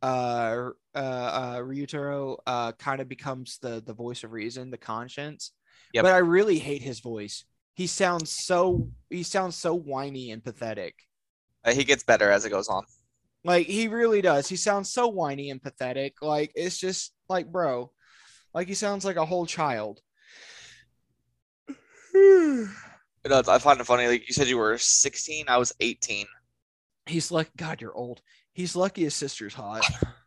uh 0.00 0.70
uh, 0.94 0.98
uh 0.98 1.56
Ryutaro 1.58 2.38
uh 2.46 2.72
kind 2.72 3.00
of 3.00 3.08
becomes 3.08 3.58
the 3.58 3.82
the 3.84 3.92
voice 3.92 4.24
of 4.24 4.32
reason, 4.32 4.70
the 4.70 4.78
conscience. 4.78 5.52
Yep. 5.92 6.04
But 6.04 6.14
I 6.14 6.18
really 6.18 6.58
hate 6.58 6.82
his 6.82 7.00
voice. 7.00 7.44
He 7.74 7.86
sounds 7.86 8.30
so 8.30 8.88
he 9.10 9.22
sounds 9.22 9.56
so 9.56 9.74
whiny 9.74 10.30
and 10.30 10.42
pathetic. 10.42 10.94
Uh, 11.64 11.72
he 11.72 11.84
gets 11.84 12.02
better 12.02 12.30
as 12.30 12.44
it 12.44 12.50
goes 12.50 12.68
on. 12.68 12.84
Like 13.44 13.66
he 13.66 13.88
really 13.88 14.22
does. 14.22 14.48
He 14.48 14.56
sounds 14.56 14.90
so 14.90 15.08
whiny 15.08 15.50
and 15.50 15.62
pathetic. 15.62 16.22
Like 16.22 16.52
it's 16.54 16.78
just 16.78 17.12
like 17.28 17.52
bro, 17.52 17.92
like 18.54 18.68
he 18.68 18.74
sounds 18.74 19.04
like 19.04 19.16
a 19.16 19.26
whole 19.26 19.46
child. 19.46 20.00
You 23.24 23.30
know, 23.30 23.40
I 23.46 23.58
find 23.58 23.78
it 23.78 23.86
funny. 23.86 24.08
Like 24.08 24.26
you 24.26 24.34
said, 24.34 24.48
you 24.48 24.58
were 24.58 24.76
16. 24.76 25.44
I 25.46 25.56
was 25.56 25.72
18. 25.78 26.26
He's 27.06 27.30
like, 27.30 27.50
God, 27.56 27.80
you're 27.80 27.94
old. 27.94 28.20
He's 28.52 28.74
lucky 28.74 29.04
his 29.04 29.14
sister's 29.14 29.54
hot. 29.54 29.84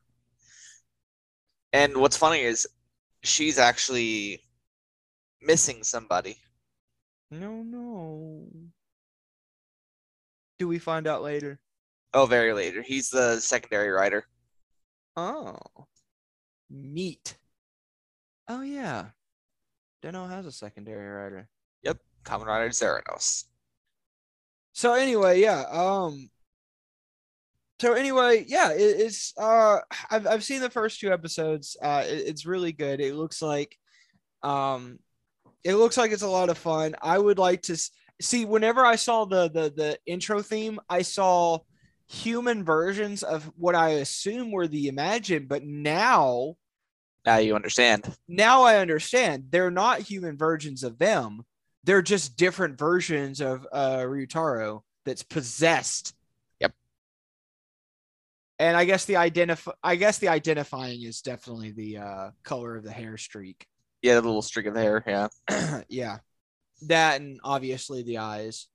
And 1.73 1.97
what's 1.97 2.15
funny 2.15 2.39
is 2.39 2.65
she's 3.21 3.59
actually 3.59 4.41
missing 5.41 5.83
somebody. 5.83 6.37
No, 7.29 7.63
no. 7.63 8.47
Do 10.57 10.69
we 10.69 10.79
find 10.79 11.05
out 11.05 11.21
later? 11.21 11.59
Oh, 12.13 12.27
very 12.27 12.53
later. 12.53 12.81
He's 12.81 13.09
the 13.09 13.41
secondary 13.41 13.89
writer. 13.89 14.25
Oh, 15.17 15.57
neat. 16.69 17.35
Oh 18.47 18.61
yeah, 18.61 19.07
Den-O 20.01 20.27
has 20.27 20.45
a 20.45 20.53
secondary 20.53 21.09
writer. 21.09 21.49
Yep, 21.85 21.97
Kamen 22.25 22.45
Rider 22.45 22.69
Zeronos. 22.69 23.45
So 24.73 24.93
anyway, 24.93 25.39
yeah. 25.41 25.63
Um. 25.71 26.29
So 27.81 27.93
anyway, 27.93 28.45
yeah, 28.47 28.71
it, 28.71 28.77
it's 29.01 29.33
uh, 29.37 29.79
I've 30.09 30.27
I've 30.27 30.43
seen 30.43 30.61
the 30.61 30.69
first 30.69 30.99
two 30.99 31.11
episodes. 31.11 31.75
Uh, 31.81 32.03
it- 32.05 32.27
it's 32.27 32.45
really 32.45 32.71
good. 32.71 33.01
It 33.01 33.15
looks 33.15 33.41
like, 33.41 33.77
um, 34.43 34.99
it 35.63 35.75
looks 35.75 35.97
like 35.97 36.11
it's 36.11 36.21
a 36.21 36.27
lot 36.27 36.49
of 36.49 36.57
fun. 36.57 36.95
I 37.01 37.17
would 37.19 37.37
like 37.37 37.61
to 37.63 37.73
s- 37.73 37.91
see. 38.21 38.45
Whenever 38.45 38.85
I 38.85 38.95
saw 38.95 39.25
the 39.25 39.49
the 39.49 39.73
the 39.75 39.99
intro 40.05 40.41
theme, 40.41 40.79
I 40.89 41.01
saw 41.01 41.59
human 42.07 42.63
versions 42.63 43.23
of 43.23 43.43
what 43.57 43.75
I 43.75 43.89
assume 43.89 44.51
were 44.51 44.67
the 44.67 44.87
Imagine, 44.87 45.47
but 45.47 45.63
now 45.63 46.55
Now 47.25 47.37
you 47.37 47.55
understand. 47.55 48.15
now 48.27 48.61
I 48.63 48.77
understand 48.77 49.47
they're 49.49 49.71
not 49.71 49.99
human 50.01 50.37
versions 50.37 50.83
of 50.83 50.97
them. 50.99 51.43
They're 51.85 52.01
just 52.01 52.35
different 52.35 52.77
versions 52.77 53.41
of 53.41 53.65
uh 53.71 53.99
Ryutaro 53.99 54.81
that's 55.05 55.23
possessed. 55.23 56.13
Yep. 56.59 56.73
And 58.59 58.75
I 58.75 58.85
guess 58.85 59.05
the 59.05 59.17
identify 59.17 59.71
I 59.83 59.95
guess 59.95 60.17
the 60.17 60.29
identifying 60.29 61.03
is 61.03 61.21
definitely 61.21 61.71
the 61.71 61.97
uh 61.97 62.31
color 62.43 62.75
of 62.75 62.83
the 62.83 62.91
hair 62.91 63.17
streak. 63.17 63.65
Yeah, 64.01 64.15
the 64.15 64.27
little 64.27 64.41
streak 64.41 64.65
of 64.65 64.75
hair. 64.75 65.03
Yeah. 65.07 65.81
yeah. 65.89 66.17
That 66.87 67.21
and 67.21 67.39
obviously 67.43 68.03
the 68.03 68.17
eyes. 68.17 68.67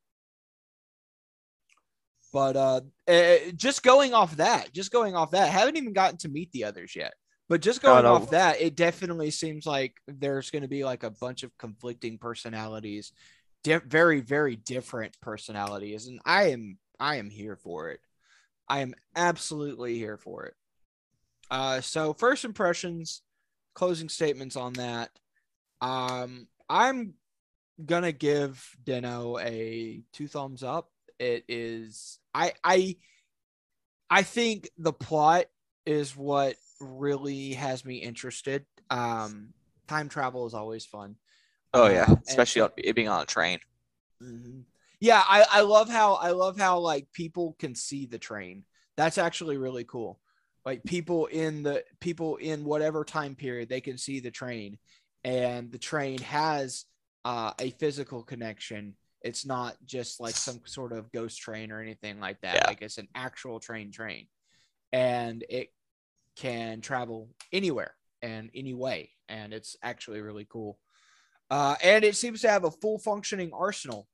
But 2.32 2.56
uh 2.56 2.80
eh, 3.08 3.50
just 3.56 3.82
going 3.82 4.14
off 4.14 4.36
that, 4.36 4.72
just 4.72 4.92
going 4.92 5.16
off 5.16 5.32
that, 5.32 5.50
haven't 5.50 5.76
even 5.76 5.92
gotten 5.92 6.18
to 6.18 6.28
meet 6.28 6.52
the 6.52 6.64
others 6.64 6.94
yet. 6.94 7.12
But 7.50 7.62
just 7.62 7.82
going 7.82 8.06
off 8.06 8.30
that, 8.30 8.60
it 8.60 8.76
definitely 8.76 9.32
seems 9.32 9.66
like 9.66 9.96
there's 10.06 10.50
going 10.50 10.62
to 10.62 10.68
be 10.68 10.84
like 10.84 11.02
a 11.02 11.10
bunch 11.10 11.42
of 11.42 11.58
conflicting 11.58 12.16
personalities, 12.16 13.10
di- 13.64 13.78
very 13.78 14.20
very 14.20 14.54
different 14.54 15.20
personalities, 15.20 16.06
and 16.06 16.20
I 16.24 16.50
am 16.50 16.78
I 17.00 17.16
am 17.16 17.28
here 17.28 17.56
for 17.56 17.90
it. 17.90 17.98
I 18.68 18.82
am 18.82 18.94
absolutely 19.16 19.96
here 19.96 20.16
for 20.16 20.46
it. 20.46 20.54
Uh, 21.50 21.80
so 21.80 22.12
first 22.12 22.44
impressions, 22.44 23.22
closing 23.74 24.08
statements 24.08 24.54
on 24.54 24.74
that. 24.74 25.10
Um, 25.80 26.46
I'm 26.68 27.14
gonna 27.84 28.12
give 28.12 28.64
Den-O 28.84 29.40
a 29.40 30.04
two 30.12 30.28
thumbs 30.28 30.62
up. 30.62 30.88
It 31.18 31.42
is 31.48 32.20
I 32.32 32.52
I 32.62 32.96
I 34.08 34.22
think 34.22 34.70
the 34.78 34.92
plot 34.92 35.46
is 35.84 36.16
what 36.16 36.54
really 36.80 37.52
has 37.54 37.84
me 37.84 37.96
interested. 37.96 38.64
Um, 38.88 39.52
time 39.88 40.08
travel 40.08 40.46
is 40.46 40.54
always 40.54 40.84
fun. 40.84 41.16
Oh 41.72 41.86
Uh, 41.86 41.90
yeah, 41.90 42.06
and- 42.06 42.18
especially 42.26 42.62
on, 42.62 42.70
it 42.76 42.94
being 42.94 43.08
on 43.08 43.22
a 43.22 43.26
train. 43.26 43.60
Mhm. 44.22 44.64
Yeah, 44.98 45.22
I, 45.26 45.46
I 45.50 45.60
love 45.62 45.88
how 45.88 46.14
I 46.14 46.30
love 46.32 46.58
how 46.58 46.78
like 46.78 47.10
people 47.12 47.56
can 47.58 47.74
see 47.74 48.06
the 48.06 48.18
train. 48.18 48.64
That's 48.96 49.16
actually 49.18 49.56
really 49.56 49.84
cool. 49.84 50.20
Like 50.66 50.84
people 50.84 51.26
in 51.26 51.62
the 51.62 51.84
people 52.00 52.36
in 52.36 52.64
whatever 52.64 53.02
time 53.04 53.34
period 53.34 53.68
they 53.70 53.80
can 53.80 53.96
see 53.96 54.20
the 54.20 54.30
train, 54.30 54.78
and 55.24 55.72
the 55.72 55.78
train 55.78 56.18
has 56.18 56.84
uh, 57.24 57.52
a 57.58 57.70
physical 57.70 58.22
connection. 58.22 58.94
It's 59.22 59.46
not 59.46 59.76
just 59.86 60.20
like 60.20 60.34
some 60.34 60.60
sort 60.66 60.92
of 60.92 61.12
ghost 61.12 61.38
train 61.40 61.72
or 61.72 61.80
anything 61.80 62.20
like 62.20 62.40
that. 62.42 62.56
Yeah. 62.56 62.66
Like 62.66 62.82
it's 62.82 62.98
an 62.98 63.08
actual 63.14 63.58
train 63.58 63.90
train, 63.90 64.26
and 64.92 65.44
it 65.48 65.68
can 66.40 66.80
travel 66.80 67.28
anywhere 67.52 67.94
and 68.22 68.50
any 68.54 68.72
way, 68.74 69.10
and 69.28 69.52
it's 69.52 69.76
actually 69.82 70.20
really 70.22 70.46
cool. 70.48 70.78
Uh, 71.50 71.76
and 71.82 72.02
it 72.04 72.16
seems 72.16 72.40
to 72.40 72.48
have 72.48 72.64
a 72.64 72.70
full 72.70 72.98
functioning 72.98 73.50
arsenal 73.52 74.08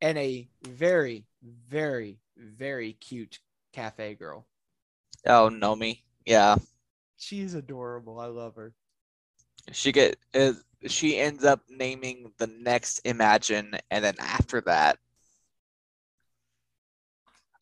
and 0.00 0.16
a 0.16 0.48
very, 0.66 1.26
very, 1.68 2.18
very 2.36 2.94
cute 2.94 3.38
cafe 3.74 4.14
girl. 4.14 4.46
Oh, 5.26 5.50
Nomi. 5.52 6.00
Yeah, 6.24 6.56
She's 7.18 7.54
adorable. 7.54 8.20
I 8.20 8.26
love 8.26 8.54
her. 8.54 8.72
she 9.72 9.92
get 9.92 10.16
uh, 10.34 10.52
she 10.86 11.18
ends 11.18 11.44
up 11.44 11.60
naming 11.68 12.32
the 12.38 12.46
next 12.46 13.00
Imagine, 13.04 13.76
and 13.90 14.04
then 14.04 14.14
after 14.20 14.60
that, 14.62 14.98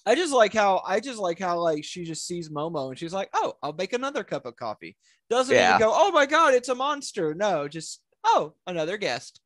I 0.06 0.14
just 0.14 0.32
like 0.32 0.54
how 0.54 0.82
I 0.86 1.00
just 1.00 1.18
like 1.18 1.38
how 1.38 1.58
like 1.60 1.84
she 1.84 2.04
just 2.04 2.26
sees 2.26 2.48
Momo 2.48 2.88
and 2.90 2.98
she's 2.98 3.12
like, 3.12 3.28
"Oh, 3.34 3.54
I'll 3.62 3.72
make 3.72 3.92
another 3.92 4.24
cup 4.24 4.46
of 4.46 4.56
coffee." 4.56 4.96
Doesn't 5.28 5.54
Yeah. 5.54 5.64
even 5.64 5.78
go, 5.78 5.92
"Oh 5.94 6.12
my 6.12 6.26
god, 6.26 6.54
it's 6.54 6.68
a 6.68 6.74
monster." 6.74 7.34
No, 7.34 7.66
just, 7.68 8.00
"Oh, 8.24 8.54
another 8.66 8.96
guest." 8.98 9.40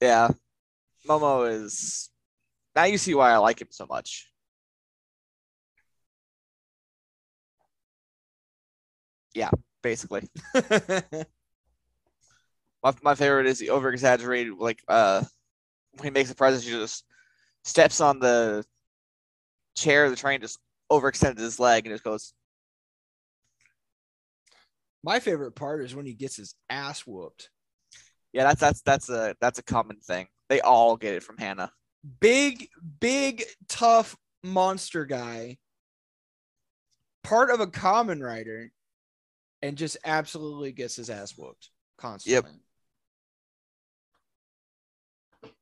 yeah, 0.00 0.28
Momo 1.08 1.50
is. 1.50 2.10
Now 2.76 2.84
you 2.84 2.98
see 2.98 3.14
why 3.14 3.32
I 3.32 3.38
like 3.38 3.60
him 3.60 3.68
so 3.70 3.86
much. 3.86 4.28
Yeah, 9.34 9.50
basically. 9.82 10.28
My, 12.82 12.94
my 13.02 13.14
favorite 13.14 13.46
is 13.46 13.58
the 13.58 13.70
over 13.70 13.90
exaggerated 13.90 14.54
like 14.58 14.80
uh 14.88 15.24
when 15.92 16.04
he 16.04 16.10
makes 16.10 16.30
a 16.30 16.34
present 16.34 16.64
he 16.64 16.70
just 16.70 17.04
steps 17.64 18.00
on 18.00 18.20
the 18.20 18.64
chair 19.78 20.04
of 20.04 20.10
the 20.10 20.16
train 20.16 20.40
just 20.40 20.58
overextended 20.90 21.38
his 21.38 21.58
leg 21.60 21.86
and 21.86 21.94
just 21.94 22.04
goes 22.04 22.32
my 25.04 25.20
favorite 25.20 25.52
part 25.52 25.82
is 25.82 25.94
when 25.94 26.06
he 26.06 26.14
gets 26.14 26.36
his 26.36 26.54
ass 26.68 27.06
whooped. 27.06 27.50
yeah 28.32 28.44
that's 28.44 28.60
that's 28.60 28.82
that's 28.82 29.08
a 29.08 29.34
that's 29.40 29.58
a 29.58 29.62
common 29.62 29.96
thing 30.00 30.26
they 30.48 30.60
all 30.60 30.96
get 30.96 31.14
it 31.14 31.22
from 31.22 31.36
Hana 31.36 31.70
big, 32.20 32.68
big, 33.00 33.44
tough 33.68 34.16
monster 34.44 35.04
guy, 35.04 35.58
part 37.24 37.50
of 37.50 37.60
a 37.60 37.66
Kamen 37.66 38.22
Rider, 38.22 38.70
and 39.62 39.76
just 39.76 39.96
absolutely 40.04 40.72
gets 40.72 40.96
his 40.96 41.10
ass 41.10 41.36
whooped 41.36 41.70
constantly. 41.98 42.52
Yep. 45.42 45.52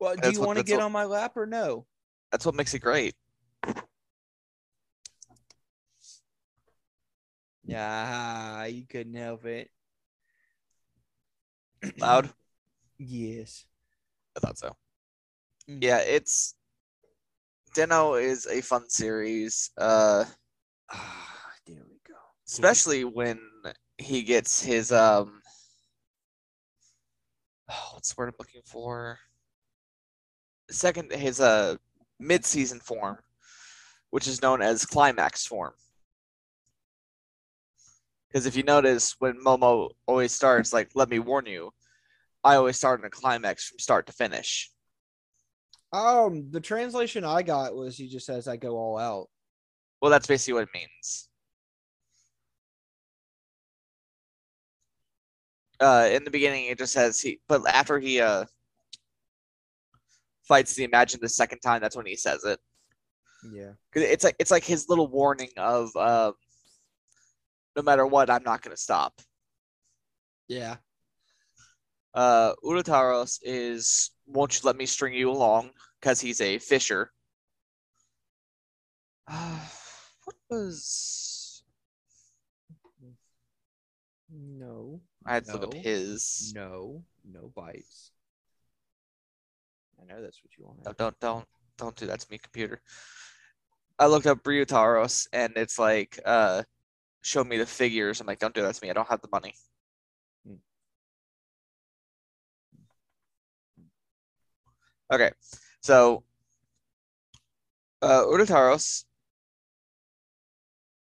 Well, 0.00 0.14
do 0.14 0.20
That's 0.22 0.38
you 0.38 0.44
want 0.44 0.58
to 0.58 0.64
get 0.64 0.76
what- 0.76 0.84
on 0.84 0.92
my 0.92 1.04
lap 1.04 1.36
or 1.36 1.46
no? 1.46 1.86
That's 2.30 2.44
what 2.46 2.54
makes 2.54 2.74
it 2.74 2.80
great 2.80 3.14
Yeah, 7.64 8.64
you 8.66 8.86
couldn't 8.86 9.14
help 9.14 9.44
it. 9.44 9.70
loud 11.98 12.30
Yes. 12.98 13.64
i 14.36 14.40
thought 14.40 14.58
so 14.58 14.76
Mhm. 15.68 15.82
yeah 15.82 15.98
it's 15.98 16.54
Den-O 17.74 18.14
is 18.14 18.46
a 18.46 18.60
fun 18.62 18.88
series 18.90 19.70
uh 19.78 20.24
Ah, 20.90 21.52
there 21.66 21.84
we 21.88 22.00
go. 22.08 22.14
especially 22.46 23.04
when 23.04 23.38
he 23.98 24.22
gets 24.22 24.62
his 24.62 24.90
um 24.90 25.42
oh, 27.70 27.90
what's 27.92 28.08
the 28.12 28.14
word 28.18 28.28
I'm 28.30 28.34
looking 28.38 28.62
for? 28.64 29.18
Second 30.70 31.12
his 31.12 31.40
uh 31.40 31.76
mid-season 32.18 32.80
form, 32.80 33.18
which 34.10 34.26
is 34.26 34.42
known 34.42 34.62
as 34.62 34.84
climax 34.84 35.46
form. 35.46 35.72
Because 38.28 38.46
if 38.46 38.56
you 38.56 38.62
notice 38.62 39.16
when 39.18 39.42
Momo 39.42 39.90
always 40.06 40.34
starts 40.34 40.72
like 40.72 40.90
let 40.94 41.08
me 41.08 41.18
warn 41.18 41.46
you, 41.46 41.72
I 42.44 42.56
always 42.56 42.76
start 42.76 43.00
in 43.00 43.06
a 43.06 43.10
climax 43.10 43.68
from 43.68 43.78
start 43.78 44.06
to 44.06 44.12
finish. 44.12 44.70
Um, 45.92 46.50
the 46.50 46.60
translation 46.60 47.24
I 47.24 47.42
got 47.42 47.74
was 47.74 47.96
he 47.96 48.08
just 48.08 48.26
says 48.26 48.46
I 48.46 48.56
go 48.56 48.76
all 48.76 48.98
out. 48.98 49.28
Well, 50.02 50.10
that's 50.10 50.26
basically 50.26 50.54
what 50.54 50.64
it 50.64 50.68
means. 50.74 51.28
Uh, 55.80 56.08
in 56.10 56.24
the 56.24 56.30
beginning, 56.30 56.66
it 56.66 56.78
just 56.78 56.92
says 56.92 57.20
he, 57.20 57.40
but 57.48 57.66
after 57.68 57.98
he 57.98 58.20
uh 58.20 58.44
fights 60.48 60.74
the 60.74 60.84
Imagine 60.84 61.20
the 61.22 61.28
second 61.28 61.60
time, 61.60 61.80
that's 61.80 61.96
when 61.96 62.06
he 62.06 62.16
says 62.16 62.44
it. 62.44 62.58
Yeah. 63.52 63.72
It's 63.94 64.24
like 64.24 64.36
it's 64.38 64.50
like 64.50 64.64
his 64.64 64.88
little 64.88 65.06
warning 65.06 65.50
of 65.56 65.90
uh, 65.94 66.32
no 67.76 67.82
matter 67.82 68.06
what, 68.06 68.30
I'm 68.30 68.42
not 68.42 68.62
gonna 68.62 68.76
stop. 68.76 69.20
Yeah. 70.48 70.76
Uh, 72.14 72.54
Urataros 72.64 73.38
is 73.42 74.10
won't 74.26 74.54
you 74.54 74.60
let 74.64 74.76
me 74.76 74.86
string 74.86 75.14
you 75.14 75.30
along 75.30 75.70
because 76.00 76.20
he's 76.20 76.40
a 76.40 76.58
fisher. 76.58 77.12
Uh, 79.28 79.60
what 80.24 80.36
was 80.50 81.62
No. 84.30 85.00
I 85.26 85.34
had 85.34 85.44
to 85.44 85.52
look 85.52 85.62
up 85.64 85.74
his. 85.74 86.52
No. 86.54 87.04
No 87.30 87.52
bites. 87.54 88.12
I 90.00 90.04
know 90.04 90.22
that's 90.22 90.42
what 90.42 90.56
you 90.56 90.64
want. 90.66 90.84
No, 90.84 90.92
don't 90.92 91.18
don't 91.20 91.44
don't 91.76 91.96
do 91.96 92.06
that 92.06 92.20
to 92.20 92.26
me, 92.30 92.38
computer. 92.38 92.80
I 93.98 94.06
looked 94.06 94.26
up 94.26 94.42
Ryutaros 94.44 95.26
and 95.32 95.52
it's 95.56 95.78
like, 95.78 96.20
uh, 96.24 96.62
show 97.22 97.42
me 97.42 97.58
the 97.58 97.66
figures. 97.66 98.20
I'm 98.20 98.26
like, 98.28 98.38
don't 98.38 98.54
do 98.54 98.62
that 98.62 98.74
to 98.74 98.84
me. 98.84 98.90
I 98.90 98.92
don't 98.92 99.08
have 99.08 99.20
the 99.20 99.28
money. 99.32 99.54
Okay, 105.10 105.30
so 105.80 106.22
uh, 108.02 108.24
Urataros 108.24 109.04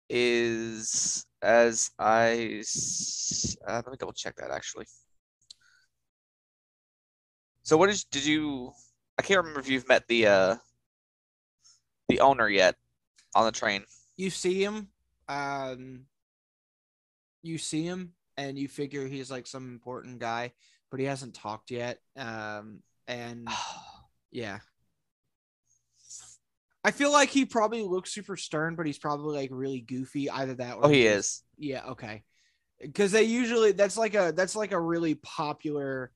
is 0.10 1.26
as 1.42 1.90
I 1.98 2.64
uh, 3.68 3.82
let 3.84 3.88
me 3.88 3.98
double 4.00 4.14
check 4.14 4.36
that 4.38 4.52
actually. 4.52 4.86
So 7.64 7.78
what 7.78 7.90
did 7.90 8.04
did 8.12 8.26
you? 8.26 8.72
I 9.18 9.22
can't 9.22 9.40
remember 9.40 9.60
if 9.60 9.70
you've 9.70 9.88
met 9.88 10.08
the 10.08 10.28
uh 10.28 10.56
the 12.10 12.20
owner 12.20 12.48
yet 12.48 12.76
on 13.34 13.46
the 13.46 13.52
train. 13.52 13.84
You 14.18 14.30
see 14.30 14.64
him, 14.64 14.90
um, 15.28 16.02
you 17.42 17.58
see 17.58 17.84
him, 17.84 18.14
and 18.38 18.58
you 18.58 18.68
figure 18.68 19.08
he's 19.08 19.32
like 19.32 19.48
some 19.48 19.70
important 19.70 20.20
guy, 20.20 20.54
but 20.92 21.00
he 21.00 21.06
hasn't 21.06 21.34
talked 21.34 21.72
yet. 21.72 22.00
Um, 22.16 22.82
and 23.08 23.48
yeah, 24.32 24.60
I 26.84 26.92
feel 26.92 27.12
like 27.12 27.30
he 27.30 27.46
probably 27.46 27.82
looks 27.82 28.14
super 28.14 28.38
stern, 28.38 28.76
but 28.76 28.86
he's 28.86 29.00
probably 29.00 29.36
like 29.36 29.50
really 29.52 29.82
goofy. 29.82 30.30
Either 30.30 30.54
that, 30.56 30.78
or 30.78 30.86
oh, 30.86 30.90
he 30.90 31.08
is. 31.08 31.42
Yeah, 31.58 31.84
okay. 31.90 32.24
Because 32.80 33.12
they 33.12 33.24
usually 33.24 33.72
that's 33.72 33.98
like 33.98 34.14
a 34.14 34.34
that's 34.36 34.56
like 34.56 34.72
a 34.72 34.80
really 34.80 35.16
popular 35.16 36.12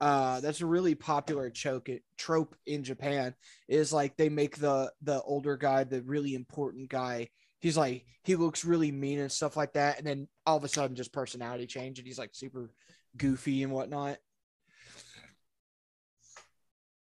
uh 0.00 0.40
that's 0.40 0.60
a 0.60 0.66
really 0.66 0.94
popular 0.94 1.50
choke 1.50 1.88
trope 2.16 2.56
in 2.66 2.82
Japan 2.84 3.34
is 3.68 3.92
like 3.92 4.16
they 4.16 4.28
make 4.28 4.56
the 4.56 4.92
the 5.02 5.20
older 5.22 5.56
guy 5.56 5.84
the 5.84 6.02
really 6.02 6.34
important 6.34 6.88
guy 6.88 7.28
he's 7.60 7.76
like 7.76 8.04
he 8.24 8.36
looks 8.36 8.64
really 8.64 8.90
mean 8.92 9.18
and 9.20 9.32
stuff 9.32 9.56
like 9.56 9.72
that 9.74 9.98
and 9.98 10.06
then 10.06 10.28
all 10.46 10.56
of 10.56 10.64
a 10.64 10.68
sudden 10.68 10.96
just 10.96 11.12
personality 11.12 11.66
change 11.66 11.98
and 11.98 12.06
he's 12.06 12.18
like 12.18 12.30
super 12.34 12.70
goofy 13.16 13.62
and 13.62 13.72
whatnot 13.72 14.18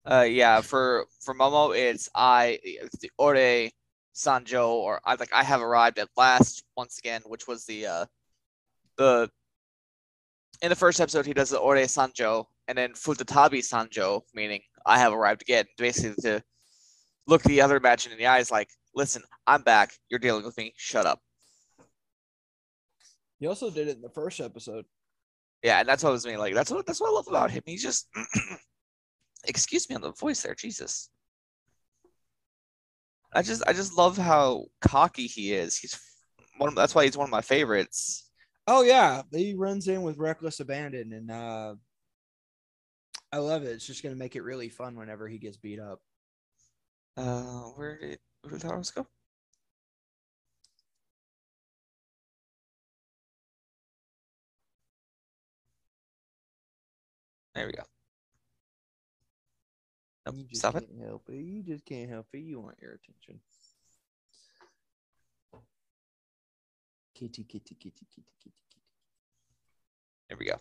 Uh, 0.05 0.25
yeah. 0.29 0.61
For 0.61 1.05
for 1.21 1.33
Momo, 1.33 1.75
it's 1.77 2.09
I. 2.15 2.59
It's 2.63 2.97
the 2.99 3.11
Ore 3.17 3.69
Sanjo, 4.15 4.69
or 4.69 5.01
I 5.05 5.15
like 5.15 5.33
I 5.33 5.43
have 5.43 5.61
arrived 5.61 5.99
at 5.99 6.09
last 6.17 6.63
once 6.77 6.97
again, 6.99 7.21
which 7.25 7.47
was 7.47 7.65
the 7.65 7.85
uh 7.87 8.05
the 8.97 9.29
in 10.61 10.69
the 10.69 10.75
first 10.75 10.99
episode 11.01 11.25
he 11.25 11.33
does 11.33 11.49
the 11.49 11.59
Ore 11.59 11.75
Sanjo, 11.77 12.45
and 12.67 12.77
then 12.77 12.93
Futatabi 12.93 13.59
Sanjo, 13.59 14.21
meaning 14.33 14.61
I 14.85 14.99
have 14.99 15.13
arrived 15.13 15.41
again, 15.41 15.65
basically 15.77 16.21
to 16.23 16.43
look 17.27 17.43
the 17.43 17.61
other 17.61 17.79
match 17.79 18.07
in 18.07 18.17
the 18.17 18.25
eyes, 18.25 18.51
like, 18.51 18.69
listen, 18.95 19.21
I'm 19.45 19.61
back. 19.61 19.93
You're 20.09 20.19
dealing 20.19 20.45
with 20.45 20.57
me. 20.57 20.73
Shut 20.77 21.05
up. 21.05 21.19
he 23.39 23.47
also 23.47 23.69
did 23.69 23.87
it 23.87 23.97
in 23.97 24.01
the 24.01 24.09
first 24.09 24.39
episode 24.39 24.85
Yeah, 25.63 25.79
and 25.79 25.87
that's 25.87 26.03
what 26.03 26.09
I 26.09 26.13
was 26.13 26.25
mean. 26.25 26.39
Like 26.39 26.53
that's 26.53 26.71
what 26.71 26.85
that's 26.85 26.99
what 26.99 27.09
I 27.09 27.13
love 27.13 27.27
about 27.27 27.51
him. 27.51 27.63
He's 27.65 27.83
just 27.83 28.09
excuse 29.45 29.89
me 29.89 29.95
on 29.95 30.01
the 30.01 30.11
voice 30.11 30.41
there, 30.41 30.55
Jesus. 30.55 31.09
I 33.33 33.41
just 33.41 33.63
I 33.67 33.73
just 33.73 33.97
love 33.97 34.17
how 34.17 34.65
cocky 34.81 35.27
he 35.27 35.53
is. 35.53 35.77
He's 35.77 35.99
one 36.57 36.69
of, 36.69 36.75
that's 36.75 36.95
why 36.95 37.05
he's 37.05 37.17
one 37.17 37.27
of 37.27 37.31
my 37.31 37.41
favorites. 37.41 38.29
Oh 38.65 38.81
yeah, 38.83 39.21
he 39.31 39.53
runs 39.53 39.87
in 39.87 40.01
with 40.01 40.17
reckless 40.17 40.59
abandon, 40.59 41.13
and 41.13 41.31
uh, 41.31 41.75
I 43.31 43.37
love 43.37 43.63
it. 43.63 43.69
It's 43.69 43.85
just 43.85 44.03
gonna 44.03 44.15
make 44.15 44.35
it 44.35 44.43
really 44.43 44.69
fun 44.69 44.95
whenever 44.95 45.27
he 45.27 45.37
gets 45.37 45.57
beat 45.57 45.79
up. 45.79 45.99
Uh 47.17 47.71
where 47.75 47.97
did 47.97 48.19
where 48.41 48.51
did 48.51 48.61
Taros 48.61 48.93
go? 48.93 49.07
There 57.55 57.65
we 57.65 57.73
go. 57.73 57.83
Nope, 60.27 60.35
You 60.37 60.45
just 60.45 60.59
stop 60.59 60.73
can't 60.73 60.85
help 61.03 61.23
it. 61.29 61.35
You 61.35 61.63
just 61.63 61.85
can't 61.85 62.09
help 62.09 62.27
it. 62.33 62.39
You 62.39 62.59
want 62.59 62.77
your 62.79 62.91
attention. 62.93 63.39
Kitty, 67.15 67.45
kitty, 67.45 67.75
kitty, 67.75 67.75
kitty, 67.75 68.05
kitty, 68.13 68.27
kitty. 68.43 68.55
There 70.29 70.37
we 70.37 70.45
go. 70.45 70.57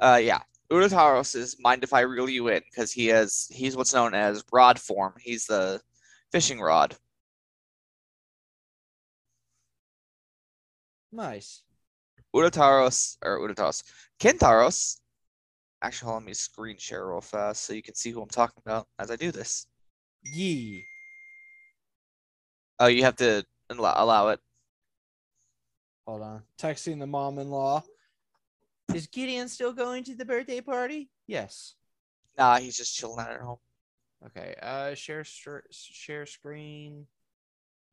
Uh, 0.00 0.20
yeah. 0.22 0.40
Urataros 0.70 1.36
is 1.36 1.56
mind 1.60 1.84
if 1.84 1.92
I 1.92 2.00
reel 2.00 2.28
you 2.28 2.48
in 2.48 2.62
because 2.70 2.90
he 2.90 3.06
has 3.06 3.46
he's 3.50 3.76
what's 3.76 3.94
known 3.94 4.14
as 4.14 4.44
rod 4.52 4.78
form. 4.78 5.14
He's 5.20 5.46
the 5.46 5.80
fishing 6.32 6.60
rod. 6.60 6.96
Nice. 11.12 11.62
Urutaros 12.34 13.18
or 13.22 13.38
Urutaros. 13.38 13.84
Kentaros. 14.18 14.98
Actually, 15.82 16.06
hold 16.06 16.16
on, 16.16 16.22
let 16.22 16.28
me 16.28 16.34
screen 16.34 16.78
share 16.78 17.06
real 17.06 17.20
fast 17.20 17.62
so 17.62 17.72
you 17.72 17.82
can 17.82 17.94
see 17.94 18.10
who 18.10 18.22
I'm 18.22 18.28
talking 18.28 18.62
about 18.64 18.88
as 18.98 19.10
I 19.10 19.16
do 19.16 19.30
this. 19.30 19.66
Yee. 20.22 20.82
Oh, 22.80 22.86
you 22.86 23.04
have 23.04 23.16
to 23.16 23.44
allow, 23.70 23.94
allow 23.96 24.28
it. 24.28 24.40
Hold 26.06 26.22
on. 26.22 26.42
Texting 26.58 26.98
the 26.98 27.06
mom-in-law. 27.06 27.84
Is 28.92 29.06
Gideon 29.06 29.48
still 29.48 29.72
going 29.72 30.04
to 30.04 30.14
the 30.14 30.24
birthday 30.24 30.60
party? 30.60 31.10
Yes. 31.26 31.74
Nah, 32.36 32.58
he's 32.58 32.76
just 32.76 32.94
chilling 32.94 33.20
out 33.20 33.30
at 33.30 33.40
home. 33.40 33.58
Okay. 34.26 34.54
Uh, 34.60 34.94
share 34.94 35.24
share 35.24 36.26
screen. 36.26 37.06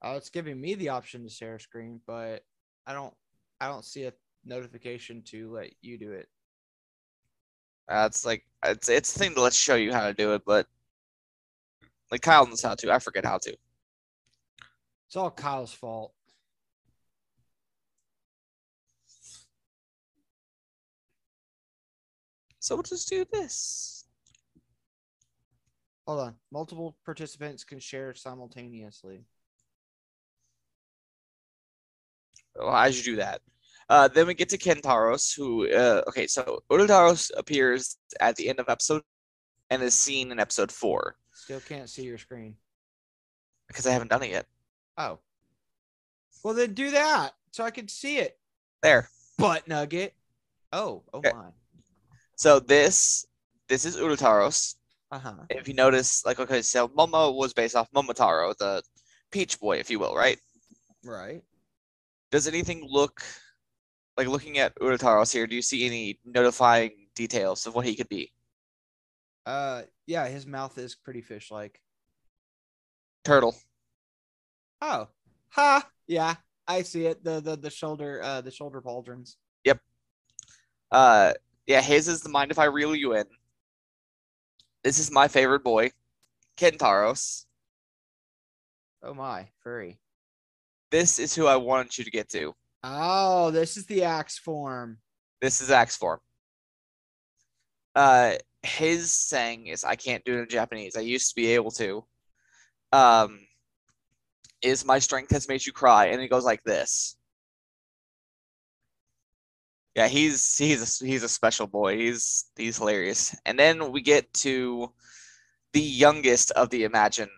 Oh, 0.02 0.16
it's 0.16 0.30
giving 0.30 0.60
me 0.60 0.76
the 0.76 0.90
option 0.90 1.24
to 1.24 1.30
share 1.30 1.60
screen, 1.60 2.02
but 2.06 2.44
I 2.86 2.94
don't. 2.94 3.14
I 3.60 3.68
don't 3.68 3.86
see 3.86 4.06
a 4.06 4.14
notification 4.44 5.22
to 5.28 5.52
let 5.54 5.72
you 5.82 5.98
do 5.98 6.12
it. 6.12 6.28
Uh, 7.88 8.06
it's 8.08 8.26
like 8.26 8.44
it's 8.66 8.90
it's 8.90 9.14
the 9.14 9.20
thing 9.20 9.36
to 9.36 9.42
let's 9.42 9.60
show 9.60 9.76
you 9.76 9.94
how 9.94 10.08
to 10.08 10.14
do 10.14 10.34
it, 10.34 10.44
but 10.46 10.68
like 12.12 12.22
Kyle 12.22 12.48
knows 12.48 12.64
how 12.64 12.76
to. 12.76 12.92
I 12.92 13.00
forget 13.00 13.26
how 13.26 13.38
to. 13.40 13.56
It's 15.08 15.16
all 15.16 15.30
Kyle's 15.30 15.74
fault. 15.74 16.14
So 22.62 22.76
we'll 22.76 22.84
just 22.84 23.10
do 23.10 23.26
this. 23.34 24.06
Hold 26.08 26.20
on. 26.22 26.36
Multiple 26.52 26.96
participants 27.04 27.64
can 27.64 27.80
share 27.80 28.14
simultaneously. 28.14 29.26
Well, 32.56 32.76
as 32.76 32.98
you 32.98 33.04
do 33.14 33.16
that. 33.18 33.42
Uh, 33.90 34.08
then 34.08 34.28
we 34.28 34.34
get 34.36 34.48
to 34.50 34.58
Kentaros, 34.58 35.36
who, 35.36 35.68
uh, 35.70 36.04
okay, 36.08 36.28
so 36.28 36.64
Urataros 36.72 37.32
appears 37.36 37.98
at 38.20 38.36
the 38.36 38.48
end 38.48 38.60
of 38.60 38.70
episode 38.70 39.02
and 39.70 39.82
is 39.82 39.94
seen 39.96 40.32
in 40.32 40.40
episode 40.40 40.72
four 40.72 41.16
Still 41.34 41.60
can't 41.62 41.90
see 41.90 42.04
your 42.04 42.18
screen. 42.18 42.56
because 43.68 43.88
I 43.88 43.92
haven't 43.92 44.10
done 44.12 44.22
it 44.24 44.30
yet. 44.30 44.46
Oh. 44.98 45.20
Well, 46.44 46.54
then 46.54 46.74
do 46.74 46.92
that 46.92 47.32
so 47.52 47.64
I 47.64 47.72
can 47.72 47.88
see 47.88 48.18
it. 48.18 48.38
There. 48.84 49.10
Butt 49.38 49.68
nugget. 49.68 50.14
Oh, 50.72 51.04
oh 51.14 51.18
Okay. 51.20 51.32
my. 51.34 51.50
So 52.42 52.60
this, 52.60 53.24
this 53.70 53.86
is 53.86 53.98
Urataros. 53.98 54.74
Uh 55.12 55.20
huh. 55.20 55.34
If 55.52 55.68
you 55.68 55.76
notice, 55.76 56.26
like, 56.26 56.40
okay, 56.40 56.64
so 56.64 56.88
Momo 56.88 57.36
was 57.36 57.54
based 57.54 57.76
off 57.76 57.88
Momotaro, 57.92 58.58
the 58.58 58.82
Peach 59.32 59.60
Boy, 59.60 59.78
if 59.78 59.92
you 59.92 60.00
will, 60.00 60.16
right? 60.16 60.40
Right. 61.06 61.44
Does 62.32 62.48
anything 62.48 62.84
look 62.90 63.22
like 64.18 64.28
looking 64.28 64.58
at 64.58 64.74
Urataros 64.80 65.32
here? 65.32 65.46
Do 65.46 65.56
you 65.56 65.62
see 65.62 65.86
any 65.86 66.20
notifying 66.26 67.10
details 67.14 67.68
of 67.68 67.76
what 67.76 67.86
he 67.86 67.96
could 67.96 68.10
be? 68.10 68.32
Uh, 69.46 69.84
yeah, 70.08 70.28
his 70.28 70.48
mouth 70.48 70.80
is 70.80 70.96
pretty 70.96 71.22
fish-like. 71.22 71.80
Turtle. 73.24 73.56
Oh, 74.82 75.10
ha! 75.50 75.88
Yeah, 76.08 76.34
I 76.68 76.82
see 76.82 77.06
it. 77.06 77.24
The 77.24 77.40
the 77.40 77.56
the 77.56 77.70
shoulder, 77.70 78.20
uh, 78.24 78.42
the 78.42 78.50
shoulder 78.50 78.82
pauldrons. 78.82 79.36
Yep. 79.64 79.80
Uh, 80.92 81.34
yeah, 81.72 81.82
his 81.82 82.08
is 82.08 82.22
the 82.22 82.30
mind 82.30 82.52
if 82.52 82.60
I 82.60 82.66
reel 82.66 82.96
you 82.96 83.16
in. 83.16 83.26
This 84.84 85.00
is 85.00 85.12
my 85.12 85.28
favorite 85.28 85.64
boy, 85.64 85.92
Kentaros. 86.58 87.46
Oh 89.02 89.14
my, 89.14 89.48
furry. 89.64 90.00
This 90.92 91.18
is 91.18 91.34
who 91.34 91.48
I 91.48 91.56
wanted 91.56 91.98
you 91.98 92.04
to 92.04 92.12
get 92.12 92.30
to. 92.30 92.54
Oh, 92.84 93.52
this 93.52 93.78
is 93.78 93.86
the 93.86 94.04
axe 94.04 94.38
form. 94.38 94.98
This 95.42 95.62
is 95.62 95.72
Axe 95.72 95.96
form. 95.96 96.20
Uh, 97.96 98.34
his 98.64 99.12
saying 99.12 99.68
is, 99.68 99.84
"I 99.84 99.96
can't 99.96 100.24
do 100.26 100.38
it 100.38 100.42
in 100.42 100.50
Japanese. 100.50 100.96
I 100.96 101.02
used 101.02 101.30
to 101.30 101.36
be 101.36 101.48
able 101.48 101.72
to." 101.72 102.06
Um, 102.92 103.40
is 104.62 104.86
my 104.86 105.00
strength 105.00 105.32
has 105.32 105.48
made 105.48 105.66
you 105.66 105.72
cry, 105.72 106.08
and 106.08 106.22
it 106.22 106.28
goes 106.28 106.44
like 106.44 106.64
this. 106.64 107.16
Yeah, 109.96 110.08
he's 110.08 110.58
he's 110.58 111.02
a, 111.02 111.06
he's 111.06 111.24
a 111.24 111.30
special 111.30 111.68
boy. 111.68 111.98
He's 111.98 112.46
he's 112.56 112.78
hilarious. 112.78 113.36
And 113.46 113.60
then 113.60 113.92
we 113.92 114.02
get 114.02 114.34
to 114.36 114.94
the 115.74 115.82
youngest 115.82 116.52
of 116.52 116.70
the 116.72 116.84
Imagine, 116.86 117.30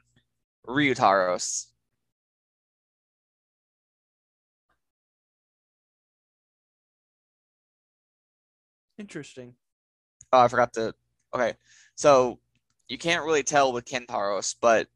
Ryutaros. 0.68 1.68
Interesting. 8.98 9.56
Oh, 10.32 10.42
I 10.42 10.48
forgot 10.48 10.74
to. 10.74 10.94
Okay, 11.34 11.54
so 11.96 12.40
you 12.88 12.98
can't 12.98 13.26
really 13.26 13.44
tell 13.44 13.72
with 13.72 13.86
Kentaros, 13.86 14.56
but 14.60 14.88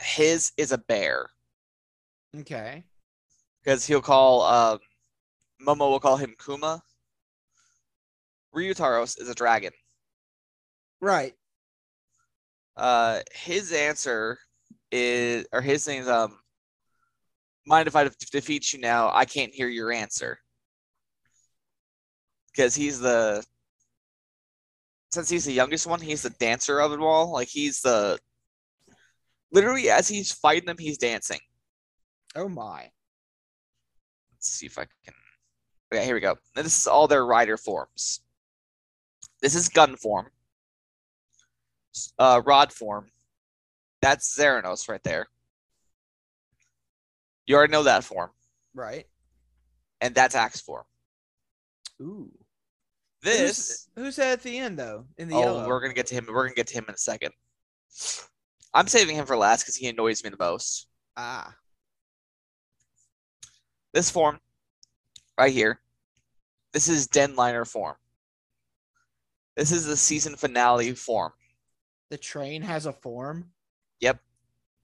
his 0.00 0.52
is 0.58 0.72
a 0.72 0.78
bear 0.78 1.30
Okay. 2.38 2.84
because 3.62 3.86
he'll 3.86 4.02
call 4.02 4.42
um, 4.42 4.78
Momo 5.66 5.90
will 5.90 6.00
call 6.00 6.16
him 6.16 6.34
Kuma. 6.44 6.82
Ryutaros 8.54 9.20
is 9.20 9.28
a 9.28 9.34
dragon. 9.34 9.72
Right. 11.00 11.34
Uh, 12.76 13.20
his 13.32 13.72
answer 13.72 14.38
is, 14.90 15.46
or 15.52 15.60
his 15.60 15.84
thing 15.84 16.00
is, 16.00 16.08
um, 16.08 16.38
mind 17.66 17.88
if 17.88 17.96
I 17.96 18.04
de- 18.04 18.10
defeat 18.30 18.72
you 18.72 18.80
now? 18.80 19.10
I 19.12 19.24
can't 19.24 19.54
hear 19.54 19.68
your 19.68 19.92
answer. 19.92 20.38
Because 22.48 22.74
he's 22.74 23.00
the, 23.00 23.44
since 25.10 25.28
he's 25.28 25.44
the 25.44 25.52
youngest 25.52 25.86
one, 25.86 26.00
he's 26.00 26.22
the 26.22 26.30
dancer 26.30 26.80
of 26.80 26.92
it 26.92 27.00
all. 27.00 27.32
Like 27.32 27.48
he's 27.48 27.80
the, 27.80 28.18
literally 29.50 29.90
as 29.90 30.08
he's 30.08 30.32
fighting 30.32 30.66
them, 30.66 30.76
he's 30.78 30.98
dancing. 30.98 31.40
Oh 32.34 32.48
my. 32.48 32.90
Let's 34.32 34.48
see 34.48 34.66
if 34.66 34.78
I 34.78 34.86
can. 35.04 35.14
Okay, 35.92 36.04
here 36.04 36.14
we 36.14 36.20
go. 36.20 36.36
And 36.56 36.64
this 36.64 36.78
is 36.78 36.86
all 36.86 37.06
their 37.06 37.26
rider 37.26 37.56
forms. 37.56 38.20
This 39.42 39.54
is 39.54 39.68
gun 39.68 39.96
form. 39.96 40.28
Uh, 42.18 42.40
rod 42.46 42.72
form. 42.72 43.10
That's 44.00 44.36
Zeronos 44.36 44.88
right 44.88 45.02
there. 45.02 45.26
You 47.46 47.56
already 47.56 47.72
know 47.72 47.82
that 47.82 48.04
form, 48.04 48.30
Right. 48.74 49.06
and 50.00 50.14
that's 50.14 50.34
axe 50.34 50.60
form. 50.60 50.84
Ooh. 52.00 52.30
This, 53.22 53.88
Who's, 53.94 54.04
who's 54.04 54.16
that 54.16 54.32
at 54.32 54.42
the 54.42 54.58
end 54.58 54.78
though? 54.78 55.06
In 55.18 55.28
the 55.28 55.36
oh, 55.36 55.40
yellow. 55.40 55.68
we're 55.68 55.80
gonna 55.80 55.92
get 55.92 56.06
to 56.06 56.14
him. 56.14 56.26
We're 56.28 56.44
gonna 56.44 56.54
get 56.54 56.68
to 56.68 56.74
him 56.74 56.86
in 56.88 56.94
a 56.94 56.98
second. 56.98 57.32
I'm 58.74 58.86
saving 58.88 59.16
him 59.16 59.26
for 59.26 59.36
last 59.36 59.62
because 59.62 59.76
he 59.76 59.88
annoys 59.88 60.24
me 60.24 60.30
the 60.30 60.36
most. 60.38 60.88
Ah. 61.16 61.54
This 63.92 64.10
form, 64.10 64.40
right 65.42 65.52
here, 65.52 65.80
this 66.72 66.88
is 66.88 67.08
Denliner 67.08 67.66
form. 67.66 67.96
This 69.56 69.72
is 69.72 69.84
the 69.84 69.96
season 69.96 70.36
finale 70.36 70.92
form. 70.92 71.32
The 72.10 72.16
train 72.16 72.62
has 72.62 72.86
a 72.86 72.92
form. 72.92 73.50
Yep. 74.00 74.20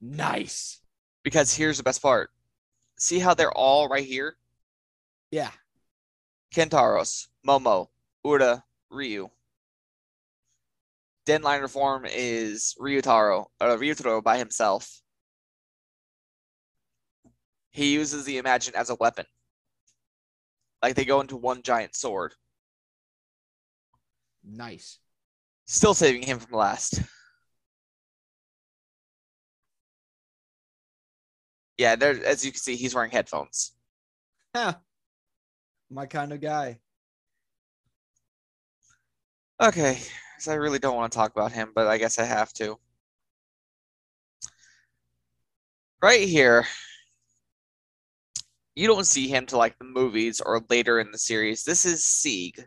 Nice. 0.01 0.81
Because 1.23 1.53
here's 1.53 1.77
the 1.77 1.83
best 1.83 2.01
part. 2.01 2.31
See 2.97 3.19
how 3.19 3.33
they're 3.33 3.53
all 3.53 3.87
right 3.87 4.05
here? 4.05 4.35
Yeah. 5.31 5.51
Kentaros, 6.53 7.27
Momo, 7.47 7.87
Ura, 8.25 8.61
Ryu. 8.89 9.29
Denliner 11.25 11.69
form 11.69 12.05
is 12.05 12.75
Ryutaro, 12.81 13.45
uh, 13.61 13.77
Ryutaro 13.77 14.21
by 14.21 14.37
himself. 14.37 15.01
He 17.69 17.93
uses 17.93 18.25
the 18.25 18.39
Imagine 18.39 18.75
as 18.75 18.89
a 18.89 18.95
weapon. 18.95 19.25
Like 20.81 20.95
they 20.95 21.05
go 21.05 21.21
into 21.21 21.37
one 21.37 21.61
giant 21.61 21.95
sword. 21.95 22.33
Nice. 24.43 24.99
Still 25.67 25.93
saving 25.93 26.23
him 26.23 26.39
from 26.39 26.57
last. 26.57 27.01
Yeah, 31.77 31.95
there 31.95 32.25
as 32.25 32.45
you 32.45 32.51
can 32.51 32.59
see, 32.59 32.75
he's 32.75 32.95
wearing 32.95 33.11
headphones. 33.11 33.73
Huh. 34.55 34.73
My 35.89 36.05
kind 36.05 36.33
of 36.33 36.41
guy. 36.41 36.79
Okay, 39.61 39.99
so 40.39 40.51
I 40.51 40.55
really 40.55 40.79
don't 40.79 40.95
want 40.95 41.11
to 41.11 41.17
talk 41.17 41.31
about 41.31 41.51
him, 41.51 41.71
but 41.75 41.87
I 41.87 41.97
guess 41.97 42.17
I 42.19 42.25
have 42.25 42.53
to. 42.53 42.79
Right 46.01 46.27
here, 46.27 46.65
you 48.79 48.87
don't 48.87 49.05
see 49.05 49.27
him 49.27 49.45
to 49.45 49.57
like 49.57 49.77
the 49.77 49.83
movies 49.83 50.39
or 50.39 50.63
later 50.69 51.01
in 51.01 51.11
the 51.11 51.17
series. 51.17 51.65
This 51.65 51.85
is 51.85 52.05
Sieg. 52.05 52.65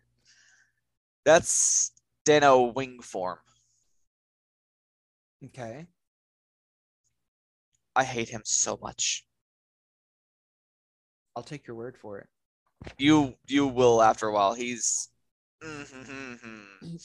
That's 1.25 1.91
Den-O 2.27 2.73
wing 2.77 3.01
form. 3.01 3.39
Okay. 5.47 5.87
I 7.97 8.05
hate 8.05 8.29
him 8.29 8.43
so 8.45 8.79
much. 8.83 9.25
I'll 11.35 11.43
take 11.43 11.67
your 11.67 11.77
word 11.77 11.97
for 11.97 12.19
it. 12.19 12.29
You 12.99 13.35
you 13.47 13.67
will 13.67 14.03
after 14.03 14.27
a 14.27 14.35
while. 14.35 14.53
He's 14.53 15.09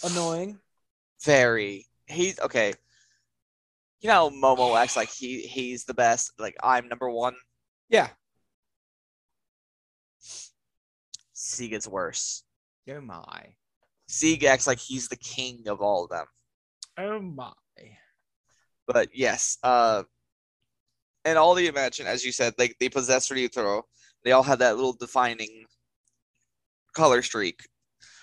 Annoying. 0.03 0.59
very 1.23 1.85
he's 2.07 2.41
okay. 2.41 2.73
You 4.01 4.09
know 4.09 4.29
Momo 4.29 4.77
acts 4.77 4.97
like 4.97 5.09
he 5.09 5.43
he's 5.43 5.85
the 5.85 5.93
best, 5.93 6.33
like 6.37 6.57
I'm 6.61 6.89
number 6.89 7.09
one. 7.09 7.35
Yeah. 7.89 8.09
Sieg 11.47 11.73
is 11.73 11.87
worse. 11.87 12.43
Oh 12.89 13.01
my. 13.01 13.55
Sieg 14.07 14.43
acts 14.43 14.67
like 14.67 14.79
he's 14.79 15.07
the 15.07 15.17
king 15.17 15.67
of 15.67 15.81
all 15.81 16.03
of 16.03 16.09
them. 16.09 16.25
Oh 16.97 17.19
my. 17.19 17.53
But 18.85 19.09
yes, 19.13 19.57
uh, 19.63 20.03
and 21.25 21.37
all 21.37 21.55
the 21.55 21.67
Imagine, 21.67 22.07
as 22.07 22.23
you 22.23 22.31
said, 22.31 22.53
like 22.57 22.75
they 22.79 22.89
possess 22.89 23.29
Ryutaro. 23.29 23.83
They 24.23 24.31
all 24.31 24.43
have 24.43 24.59
that 24.59 24.75
little 24.75 24.93
defining 24.93 25.65
color 26.95 27.21
streak. 27.21 27.61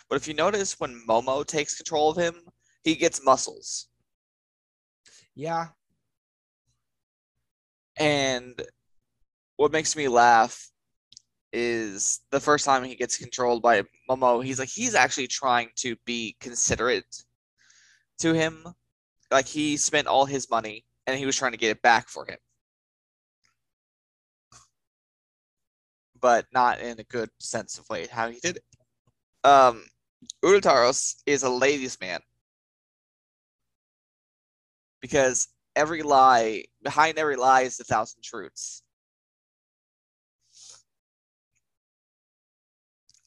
But 0.08 0.16
if 0.16 0.28
you 0.28 0.34
notice, 0.34 0.78
when 0.80 1.02
Momo 1.08 1.46
takes 1.46 1.76
control 1.76 2.10
of 2.10 2.16
him, 2.16 2.34
he 2.82 2.94
gets 2.94 3.24
muscles. 3.24 3.88
Yeah. 5.34 5.68
And 7.98 8.60
what 9.56 9.72
makes 9.72 9.96
me 9.96 10.08
laugh 10.08 10.70
is 11.54 12.20
the 12.30 12.40
first 12.40 12.64
time 12.64 12.82
he 12.82 12.96
gets 12.96 13.16
controlled 13.16 13.62
by 13.62 13.84
Momo, 14.10 14.44
he's 14.44 14.58
like 14.58 14.68
he's 14.68 14.94
actually 14.94 15.28
trying 15.28 15.70
to 15.76 15.96
be 16.04 16.36
considerate 16.40 17.22
to 18.18 18.34
him. 18.34 18.66
Like 19.30 19.46
he 19.46 19.76
spent 19.76 20.08
all 20.08 20.26
his 20.26 20.50
money 20.50 20.84
and 21.06 21.16
he 21.16 21.26
was 21.26 21.36
trying 21.36 21.52
to 21.52 21.58
get 21.58 21.70
it 21.70 21.82
back 21.82 22.08
for 22.08 22.26
him. 22.26 22.38
But 26.20 26.46
not 26.52 26.80
in 26.80 26.98
a 26.98 27.04
good 27.04 27.30
sense 27.38 27.78
of 27.78 27.88
way 27.88 28.08
how 28.10 28.28
he 28.30 28.40
did 28.40 28.56
it. 28.56 28.64
Um 29.48 29.84
Urataros 30.42 31.22
is 31.26 31.44
a 31.44 31.50
ladies' 31.50 32.00
man. 32.00 32.20
Because 35.00 35.48
every 35.76 36.02
lie, 36.02 36.64
behind 36.82 37.18
every 37.18 37.36
lie 37.36 37.62
is 37.62 37.78
a 37.78 37.84
thousand 37.84 38.22
truths. 38.22 38.82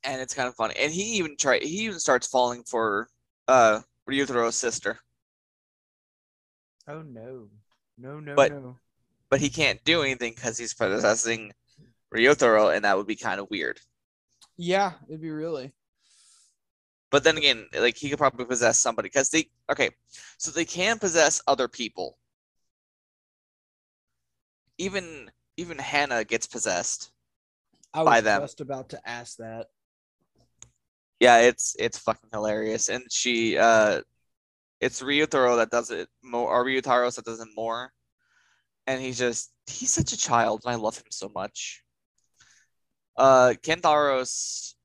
And 0.07 0.21
it's 0.21 0.33
kind 0.33 0.47
of 0.47 0.55
funny. 0.55 0.73
And 0.79 0.91
he 0.91 1.17
even 1.17 1.37
try 1.37 1.59
he 1.59 1.85
even 1.85 1.99
starts 1.99 2.27
falling 2.27 2.63
for 2.63 3.09
uh 3.47 3.81
Ryutaro's 4.09 4.55
sister. 4.55 4.99
Oh 6.87 7.01
no. 7.01 7.49
No, 7.97 8.19
no, 8.19 8.35
But- 8.35 8.51
no. 8.51 8.79
But 9.29 9.41
he 9.41 9.49
can't 9.49 9.83
do 9.83 10.03
anything 10.03 10.33
because 10.33 10.57
he's 10.57 10.73
possessing 10.73 11.51
Ryutaro, 12.15 12.73
and 12.73 12.85
that 12.85 12.95
would 12.97 13.07
be 13.07 13.17
kind 13.17 13.41
of 13.41 13.49
weird. 13.49 13.81
Yeah, 14.55 14.93
it'd 15.09 15.21
be 15.21 15.29
really. 15.29 15.73
But 17.09 17.25
then 17.25 17.37
again, 17.37 17.67
like 17.77 17.97
he 17.97 18.09
could 18.09 18.19
probably 18.19 18.45
possess 18.45 18.79
somebody 18.79 19.07
because 19.09 19.29
they 19.29 19.49
okay, 19.69 19.89
so 20.37 20.51
they 20.51 20.65
can 20.65 20.97
possess 20.99 21.41
other 21.47 21.67
people. 21.67 22.17
Even 24.77 25.29
even 25.57 25.77
Hana 25.77 26.23
gets 26.23 26.47
possessed. 26.47 27.11
I 27.93 28.03
By 28.03 28.15
was 28.17 28.23
them. 28.23 28.41
just 28.43 28.61
about 28.61 28.89
to 28.89 29.09
ask 29.09 29.37
that. 29.37 29.67
Yeah, 31.19 31.39
it's 31.39 31.75
it's 31.79 31.97
fucking 31.97 32.29
hilarious, 32.31 32.89
and 32.89 33.03
she 33.11 33.57
uh, 33.57 34.01
it's 34.79 35.01
Ryutaro 35.01 35.57
that 35.57 35.71
does 35.71 35.89
it 35.91 36.09
more, 36.23 36.49
or 36.49 36.63
Ryutaros 36.65 37.15
that 37.15 37.25
does 37.25 37.39
it 37.39 37.47
more, 37.55 37.91
and 38.85 39.01
he's 39.01 39.17
just 39.17 39.51
he's 39.67 39.91
such 39.91 40.13
a 40.13 40.17
child, 40.17 40.61
and 40.65 40.73
I 40.73 40.77
love 40.77 40.97
him 40.97 41.05
so 41.09 41.29
much. 41.33 41.83
Uh, 43.17 43.55
Kentaro's 43.63 44.75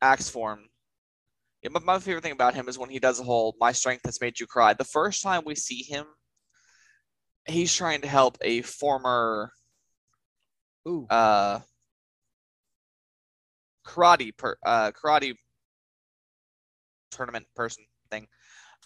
axe 0.00 0.30
form. 0.30 0.60
Yeah, 1.62 1.70
my, 1.70 1.80
my 1.80 1.98
favorite 1.98 2.22
thing 2.22 2.32
about 2.32 2.54
him 2.54 2.68
is 2.68 2.78
when 2.78 2.90
he 2.90 2.98
does 2.98 3.20
a 3.20 3.24
whole 3.24 3.54
"My 3.60 3.72
strength 3.72 4.06
has 4.06 4.20
made 4.20 4.40
you 4.40 4.46
cry." 4.46 4.72
The 4.72 4.84
first 4.84 5.22
time 5.22 5.42
we 5.44 5.54
see 5.54 5.82
him, 5.82 6.06
he's 7.46 7.74
trying 7.74 8.00
to 8.00 8.08
help 8.08 8.38
a 8.40 8.62
former 8.62 9.52
Ooh. 10.88 11.06
uh 11.10 11.60
karate 13.86 14.36
per 14.36 14.56
uh 14.64 14.90
karate 14.92 15.34
tournament 17.12 17.46
person 17.54 17.84
thing 18.10 18.26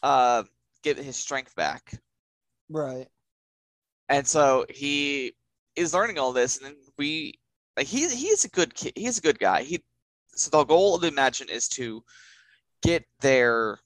uh 0.02 0.42
get 0.82 0.98
his 0.98 1.16
strength 1.16 1.54
back 1.56 1.92
Right. 2.68 3.06
and 4.08 4.26
so 4.26 4.66
he 4.68 5.34
is 5.76 5.94
learning 5.94 6.18
all 6.18 6.32
this 6.32 6.56
and 6.58 6.66
then 6.66 6.76
we 6.98 7.34
like 7.76 7.86
he 7.86 8.08
he's 8.08 8.44
a 8.44 8.48
good 8.50 8.74
kid 8.74 8.92
he's 8.96 9.18
a 9.18 9.22
good 9.22 9.38
guy 9.38 9.62
he 9.62 9.82
so 10.28 10.50
the 10.50 10.64
goal 10.64 10.94
of 10.94 11.00
the 11.00 11.08
imagine 11.08 11.48
is 11.48 11.68
to 11.68 12.02
get 12.82 13.04
their 13.20 13.78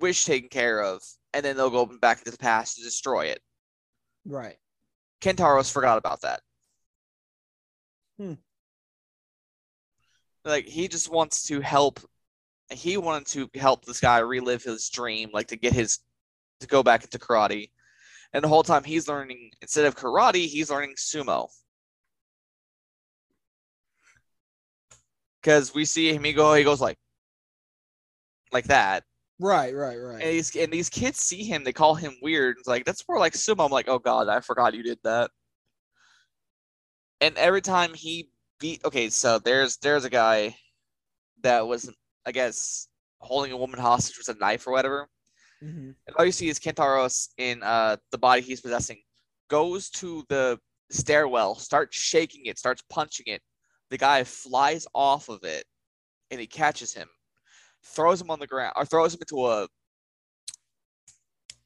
wish 0.00 0.24
taken 0.24 0.48
care 0.48 0.82
of 0.82 1.02
and 1.34 1.44
then 1.44 1.56
they'll 1.56 1.70
go 1.70 1.86
back 2.00 2.18
into 2.18 2.30
the 2.30 2.38
past 2.38 2.76
to 2.76 2.82
destroy 2.82 3.26
it 3.26 3.40
Right. 4.26 4.56
kentaro's 5.20 5.70
forgot 5.70 5.98
about 5.98 6.20
that 6.22 6.40
Hmm. 8.18 8.34
like 10.44 10.66
he 10.66 10.88
just 10.88 11.10
wants 11.10 11.44
to 11.44 11.60
help 11.60 12.00
he 12.70 12.96
wanted 12.96 13.26
to 13.26 13.48
help 13.58 13.84
this 13.84 14.00
guy 14.00 14.18
relive 14.18 14.62
his 14.62 14.88
dream 14.88 15.30
like 15.32 15.48
to 15.48 15.56
get 15.56 15.72
his 15.72 16.00
to 16.60 16.66
go 16.66 16.82
back 16.82 17.02
into 17.02 17.18
karate 17.18 17.70
and 18.32 18.44
the 18.44 18.48
whole 18.48 18.62
time 18.62 18.84
he's 18.84 19.08
learning 19.08 19.50
instead 19.60 19.84
of 19.84 19.96
karate 19.96 20.46
he's 20.46 20.70
learning 20.70 20.94
sumo 20.96 21.48
because 25.40 25.74
we 25.74 25.84
see 25.84 26.12
him 26.12 26.22
he 26.24 26.32
go 26.32 26.54
he 26.54 26.64
goes 26.64 26.80
like 26.80 26.96
like 28.52 28.64
that 28.64 29.04
Right. 29.42 29.74
Right. 29.74 29.96
Right. 29.96 30.22
and 30.22 30.30
these 30.32 30.54
and 30.54 30.70
these 30.72 30.90
kids 30.90 31.18
see 31.18 31.44
him 31.44 31.64
they 31.64 31.72
call 31.72 31.94
him 31.94 32.12
weird 32.20 32.56
it's 32.58 32.68
like 32.68 32.84
that's 32.84 33.08
more 33.08 33.18
like 33.18 33.32
sumo 33.32 33.64
i'm 33.64 33.72
like 33.72 33.88
oh 33.88 33.98
god 33.98 34.28
i 34.28 34.40
forgot 34.40 34.74
you 34.74 34.82
did 34.82 34.98
that 35.02 35.30
and 37.22 37.36
every 37.36 37.62
time 37.62 37.94
he 37.94 38.28
beat 38.58 38.84
okay 38.84 39.08
so 39.08 39.38
there's 39.38 39.78
there's 39.78 40.04
a 40.04 40.10
guy 40.10 40.54
that 41.42 41.66
was 41.66 41.90
i 42.26 42.32
guess 42.32 42.88
holding 43.20 43.52
a 43.52 43.56
woman 43.56 43.78
hostage 43.78 44.16
with 44.18 44.34
a 44.34 44.38
knife 44.38 44.66
or 44.66 44.72
whatever 44.72 45.08
Mhm. 45.62 45.94
and 46.06 46.16
all 46.16 46.24
you 46.24 46.32
see 46.32 46.48
is 46.48 46.58
Kentaros 46.58 47.28
in 47.36 47.62
uh, 47.62 47.96
the 48.12 48.16
body 48.18 48.40
he's 48.40 48.62
possessing 48.62 49.02
goes 49.48 49.90
to 49.90 50.24
the 50.30 50.58
stairwell, 50.90 51.54
starts 51.54 51.96
shaking 51.96 52.46
it, 52.46 52.58
starts 52.58 52.82
punching 52.88 53.26
it. 53.26 53.42
The 53.90 53.98
guy 53.98 54.24
flies 54.24 54.86
off 54.94 55.28
of 55.28 55.44
it, 55.44 55.64
and 56.30 56.40
he 56.40 56.46
catches 56.46 56.94
him, 56.94 57.08
throws 57.84 58.20
him 58.20 58.30
on 58.30 58.38
the 58.40 58.46
ground, 58.46 58.72
or 58.76 58.86
throws 58.86 59.12
him 59.14 59.20
into 59.20 59.46
a 59.46 59.68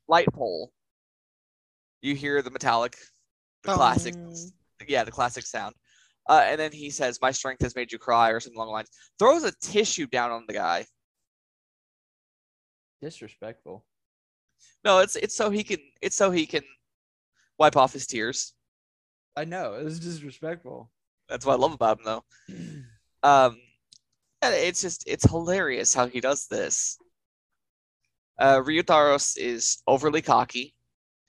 light 0.09 0.27
pole. 0.33 0.73
You 2.03 2.14
hear 2.17 2.43
the 2.43 2.51
metallic, 2.51 2.97
the 3.62 3.75
classic, 3.75 4.14
yeah, 4.88 5.05
the 5.05 5.12
classic 5.12 5.47
sound. 5.47 5.77
Uh, 6.28 6.42
and 6.44 6.58
then 6.58 6.72
he 6.72 6.90
says, 6.90 7.20
"My 7.20 7.30
strength 7.30 7.62
has 7.62 7.76
made 7.76 7.92
you 7.92 7.98
cry," 7.98 8.30
or 8.30 8.40
something 8.40 8.56
along 8.56 8.68
the 8.68 8.72
lines. 8.72 8.90
Throws 9.18 9.44
a 9.44 9.52
tissue 9.52 10.06
down 10.06 10.30
on 10.30 10.44
the 10.46 10.54
guy. 10.54 10.87
Disrespectful. 13.02 13.84
No, 14.84 15.00
it's 15.00 15.16
it's 15.16 15.34
so 15.37 15.50
he 15.50 15.64
can 15.64 15.78
it's 16.00 16.16
so 16.16 16.30
he 16.30 16.46
can 16.46 16.62
wipe 17.58 17.76
off 17.76 17.92
his 17.92 18.06
tears. 18.06 18.54
I 19.37 19.44
know 19.44 19.74
it 19.74 19.84
was 19.84 20.00
disrespectful. 20.00 20.90
That's 21.28 21.44
what 21.44 21.54
I 21.54 21.56
love 21.56 21.72
about 21.72 21.98
him, 21.98 22.04
though. 22.04 22.24
Um, 23.22 23.58
it's 24.42 24.82
just 24.82 25.02
it's 25.06 25.24
hilarious 25.24 25.94
how 25.94 26.06
he 26.06 26.20
does 26.20 26.46
this. 26.46 26.98
Uh, 28.38 28.56
Ryutaros 28.56 29.38
is 29.38 29.82
overly 29.87 30.20
cocky. 30.20 30.74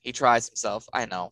He 0.01 0.12
tries 0.12 0.49
himself. 0.49 0.86
I 0.91 1.05
know. 1.05 1.31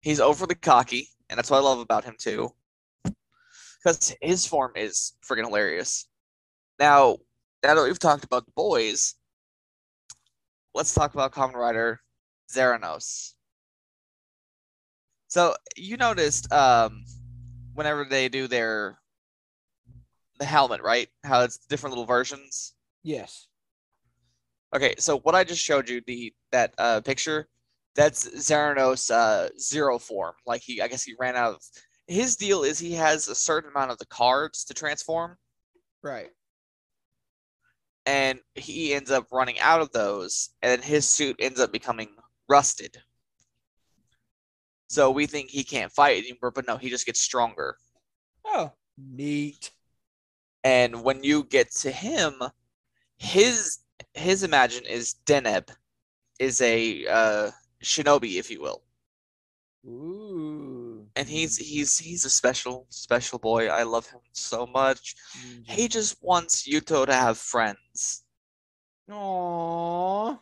He's 0.00 0.20
overly 0.20 0.54
cocky, 0.54 1.08
and 1.32 1.38
that's 1.38 1.50
what 1.50 1.56
I 1.56 1.62
love 1.62 1.78
about 1.78 2.04
him 2.04 2.14
too. 2.18 2.52
Because 3.04 4.14
his 4.20 4.44
form 4.44 4.72
is 4.76 5.14
freaking 5.26 5.46
hilarious. 5.46 6.06
Now, 6.78 7.16
now 7.64 7.74
that 7.74 7.82
we've 7.82 7.98
talked 7.98 8.22
about 8.22 8.44
the 8.44 8.52
boys, 8.54 9.14
let's 10.74 10.92
talk 10.92 11.14
about 11.14 11.32
Kamen 11.32 11.54
Rider 11.54 12.00
Zeronos. 12.52 13.32
So 15.28 15.54
you 15.74 15.96
noticed 15.96 16.52
um, 16.52 17.02
whenever 17.72 18.04
they 18.04 18.28
do 18.28 18.46
their 18.46 18.98
the 20.38 20.44
helmet, 20.44 20.82
right? 20.82 21.08
How 21.24 21.40
it's 21.44 21.56
different 21.56 21.92
little 21.92 22.04
versions. 22.04 22.74
Yes. 23.02 23.46
Okay, 24.76 24.94
so 24.98 25.18
what 25.20 25.34
I 25.34 25.44
just 25.44 25.62
showed 25.62 25.88
you, 25.88 26.02
the 26.06 26.34
that 26.50 26.74
uh, 26.76 27.00
picture, 27.00 27.48
that's 27.94 28.28
Zeronos 28.28 29.10
uh, 29.10 29.48
zero 29.58 29.98
form. 29.98 30.34
Like 30.46 30.62
he, 30.62 30.80
I 30.80 30.88
guess 30.88 31.02
he 31.02 31.14
ran 31.18 31.36
out 31.36 31.54
of. 31.54 31.62
His 32.06 32.36
deal 32.36 32.62
is 32.62 32.78
he 32.78 32.92
has 32.92 33.28
a 33.28 33.34
certain 33.34 33.70
amount 33.70 33.90
of 33.90 33.98
the 33.98 34.06
cards 34.06 34.64
to 34.64 34.74
transform, 34.74 35.36
Right. 36.02 36.30
and 38.06 38.40
he 38.54 38.92
ends 38.92 39.10
up 39.10 39.28
running 39.32 39.58
out 39.60 39.80
of 39.80 39.92
those, 39.92 40.50
and 40.62 40.82
his 40.82 41.08
suit 41.08 41.36
ends 41.38 41.60
up 41.60 41.70
becoming 41.72 42.08
rusted. 42.48 42.96
So 44.88 45.10
we 45.10 45.26
think 45.26 45.48
he 45.48 45.64
can't 45.64 45.92
fight 45.92 46.18
anymore, 46.24 46.50
but 46.50 46.66
no, 46.66 46.76
he 46.76 46.90
just 46.90 47.06
gets 47.06 47.20
stronger. 47.20 47.76
Oh, 48.44 48.72
neat. 48.98 49.70
And 50.64 51.02
when 51.02 51.22
you 51.24 51.44
get 51.44 51.70
to 51.76 51.90
him, 51.90 52.34
his 53.16 53.78
his 54.14 54.42
imagine 54.42 54.84
is 54.84 55.14
Deneb, 55.24 55.68
is 56.38 56.60
a 56.60 57.06
uh, 57.06 57.50
shinobi, 57.82 58.38
if 58.38 58.50
you 58.50 58.60
will, 58.62 58.82
Ooh. 59.86 61.06
and 61.16 61.28
he's 61.28 61.56
he's 61.56 61.98
he's 61.98 62.24
a 62.24 62.30
special 62.30 62.86
special 62.90 63.38
boy. 63.38 63.68
I 63.68 63.82
love 63.82 64.06
him 64.08 64.20
so 64.32 64.66
much. 64.66 65.14
He 65.64 65.88
just 65.88 66.22
wants 66.22 66.68
Yuto 66.68 67.06
to 67.06 67.14
have 67.14 67.38
friends. 67.38 68.24
Aww. 69.10 70.38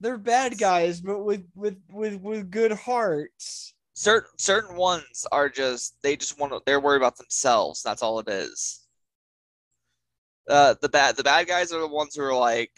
They're 0.00 0.18
bad 0.18 0.58
guys, 0.58 1.00
but 1.00 1.20
with 1.20 1.44
with 1.54 1.78
with 1.90 2.20
with 2.20 2.50
good 2.50 2.72
hearts. 2.72 3.74
Certain 3.94 4.30
certain 4.38 4.76
ones 4.76 5.26
are 5.32 5.48
just 5.48 5.96
they 6.02 6.16
just 6.16 6.38
want 6.38 6.52
to 6.52 6.60
they're 6.66 6.80
worried 6.80 6.98
about 6.98 7.16
themselves. 7.16 7.82
That's 7.82 8.02
all 8.02 8.18
it 8.20 8.28
is. 8.28 8.86
Uh, 10.48 10.74
the 10.80 10.88
bad 10.88 11.16
the 11.16 11.24
bad 11.24 11.48
guys 11.48 11.72
are 11.72 11.80
the 11.80 11.88
ones 11.88 12.14
who 12.14 12.22
are 12.22 12.34
like, 12.34 12.70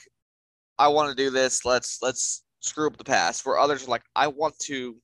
I 0.78 0.88
want 0.88 1.10
to 1.10 1.14
do 1.14 1.30
this. 1.30 1.64
Let's 1.64 1.98
let's 2.02 2.44
screw 2.60 2.86
up 2.86 2.96
the 2.96 3.04
past. 3.04 3.44
Where 3.44 3.58
others 3.58 3.86
are 3.86 3.90
like, 3.90 4.04
I 4.14 4.28
want 4.28 4.58
to 4.60 4.96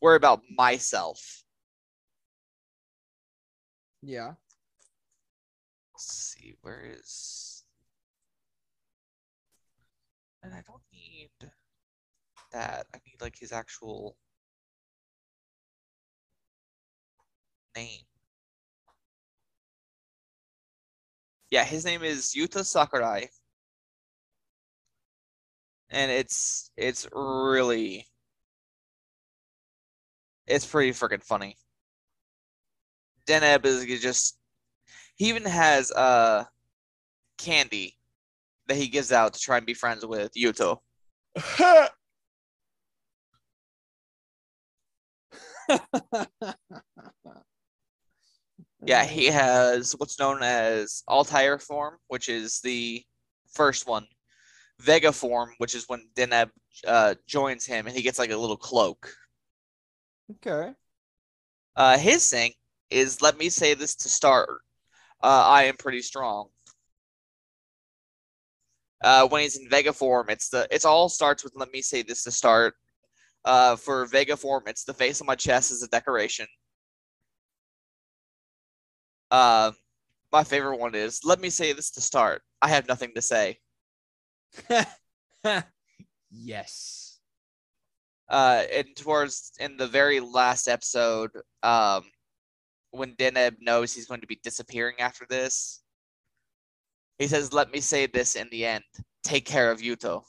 worry 0.00 0.16
about 0.16 0.40
myself. 0.56 1.44
Yeah. 4.02 4.32
Let's 5.94 6.34
see, 6.36 6.54
where 6.62 6.82
is. 6.98 7.64
And 10.42 10.52
I 10.52 10.62
don't 10.66 10.82
need 10.92 11.30
that. 12.52 12.86
I 12.92 12.98
need 13.06 13.20
like 13.20 13.36
his 13.38 13.52
actual 13.52 14.16
name. 17.76 18.00
Yeah, 21.50 21.64
his 21.64 21.84
name 21.84 22.02
is 22.02 22.34
Yuto 22.36 22.64
Sakurai. 22.64 23.28
And 25.92 26.10
it's 26.10 26.70
it's 26.76 27.06
really 27.12 28.06
it's 30.46 30.66
pretty 30.66 30.90
freaking 30.92 31.22
funny. 31.22 31.56
Deneb 33.26 33.64
is 33.64 33.84
just 34.00 34.38
he 35.16 35.28
even 35.28 35.44
has 35.44 35.92
uh 35.92 36.44
candy 37.38 37.96
that 38.68 38.76
he 38.76 38.88
gives 38.88 39.12
out 39.12 39.34
to 39.34 39.40
try 39.40 39.58
and 39.58 39.66
be 39.66 39.74
friends 39.74 40.04
with 40.06 40.32
Yuto. 40.34 40.78
Yeah, 48.84 49.04
he 49.04 49.26
has 49.26 49.92
what's 49.92 50.18
known 50.18 50.42
as 50.42 51.04
Altair 51.08 51.58
form, 51.58 51.98
which 52.08 52.28
is 52.28 52.60
the 52.60 53.04
first 53.52 53.86
one. 53.86 54.06
Vega 54.82 55.12
form, 55.12 55.50
which 55.58 55.74
is 55.74 55.84
when 55.88 56.08
Deneb 56.14 56.50
uh, 56.86 57.14
joins 57.26 57.64
him 57.66 57.86
and 57.86 57.96
he 57.96 58.02
gets 58.02 58.18
like 58.18 58.30
a 58.30 58.36
little 58.36 58.56
cloak. 58.56 59.14
okay. 60.30 60.74
Uh, 61.76 61.98
his 61.98 62.28
thing 62.30 62.52
is 62.90 63.20
let 63.22 63.38
me 63.38 63.48
say 63.48 63.74
this 63.74 63.94
to 63.96 64.08
start. 64.08 64.62
Uh, 65.22 65.44
I 65.46 65.64
am 65.64 65.76
pretty 65.76 66.02
strong. 66.02 66.48
Uh, 69.02 69.26
when 69.28 69.42
he's 69.42 69.56
in 69.56 69.68
Vega 69.68 69.92
form, 69.92 70.26
it's 70.30 70.48
the 70.48 70.66
it's 70.70 70.84
all 70.84 71.08
starts 71.08 71.42
with 71.44 71.54
let 71.56 71.72
me 71.72 71.82
say 71.82 72.02
this 72.02 72.22
to 72.24 72.30
start. 72.30 72.74
Uh, 73.44 73.76
for 73.76 74.06
Vega 74.06 74.36
form, 74.36 74.64
it's 74.66 74.84
the 74.84 74.94
face 74.94 75.20
on 75.20 75.26
my 75.26 75.34
chest 75.36 75.72
as 75.72 75.82
a 75.82 75.88
decoration. 75.88 76.46
Um, 79.30 79.74
my 80.32 80.44
favorite 80.44 80.78
one 80.78 80.94
is 80.94 81.20
let 81.24 81.40
me 81.40 81.50
say 81.50 81.72
this 81.72 81.90
to 81.92 82.00
start. 82.00 82.42
I 82.60 82.68
have 82.68 82.88
nothing 82.88 83.12
to 83.14 83.22
say. 83.22 83.58
yes. 86.30 87.18
uh 88.28 88.62
and 88.72 88.86
towards 88.96 89.52
in 89.60 89.76
the 89.76 89.86
very 89.86 90.20
last 90.20 90.68
episode 90.68 91.30
um 91.62 92.04
when 92.92 93.14
Deneb 93.14 93.56
knows 93.60 93.92
he's 93.92 94.06
going 94.06 94.20
to 94.20 94.26
be 94.26 94.38
disappearing 94.42 94.96
after 95.00 95.26
this. 95.28 95.82
He 97.18 97.26
says, 97.26 97.52
"Let 97.52 97.72
me 97.72 97.80
say 97.80 98.06
this 98.06 98.36
in 98.36 98.48
the 98.50 98.66
end. 98.66 98.84
Take 99.24 99.46
care 99.46 99.70
of 99.70 99.80
Yuto." 99.80 100.24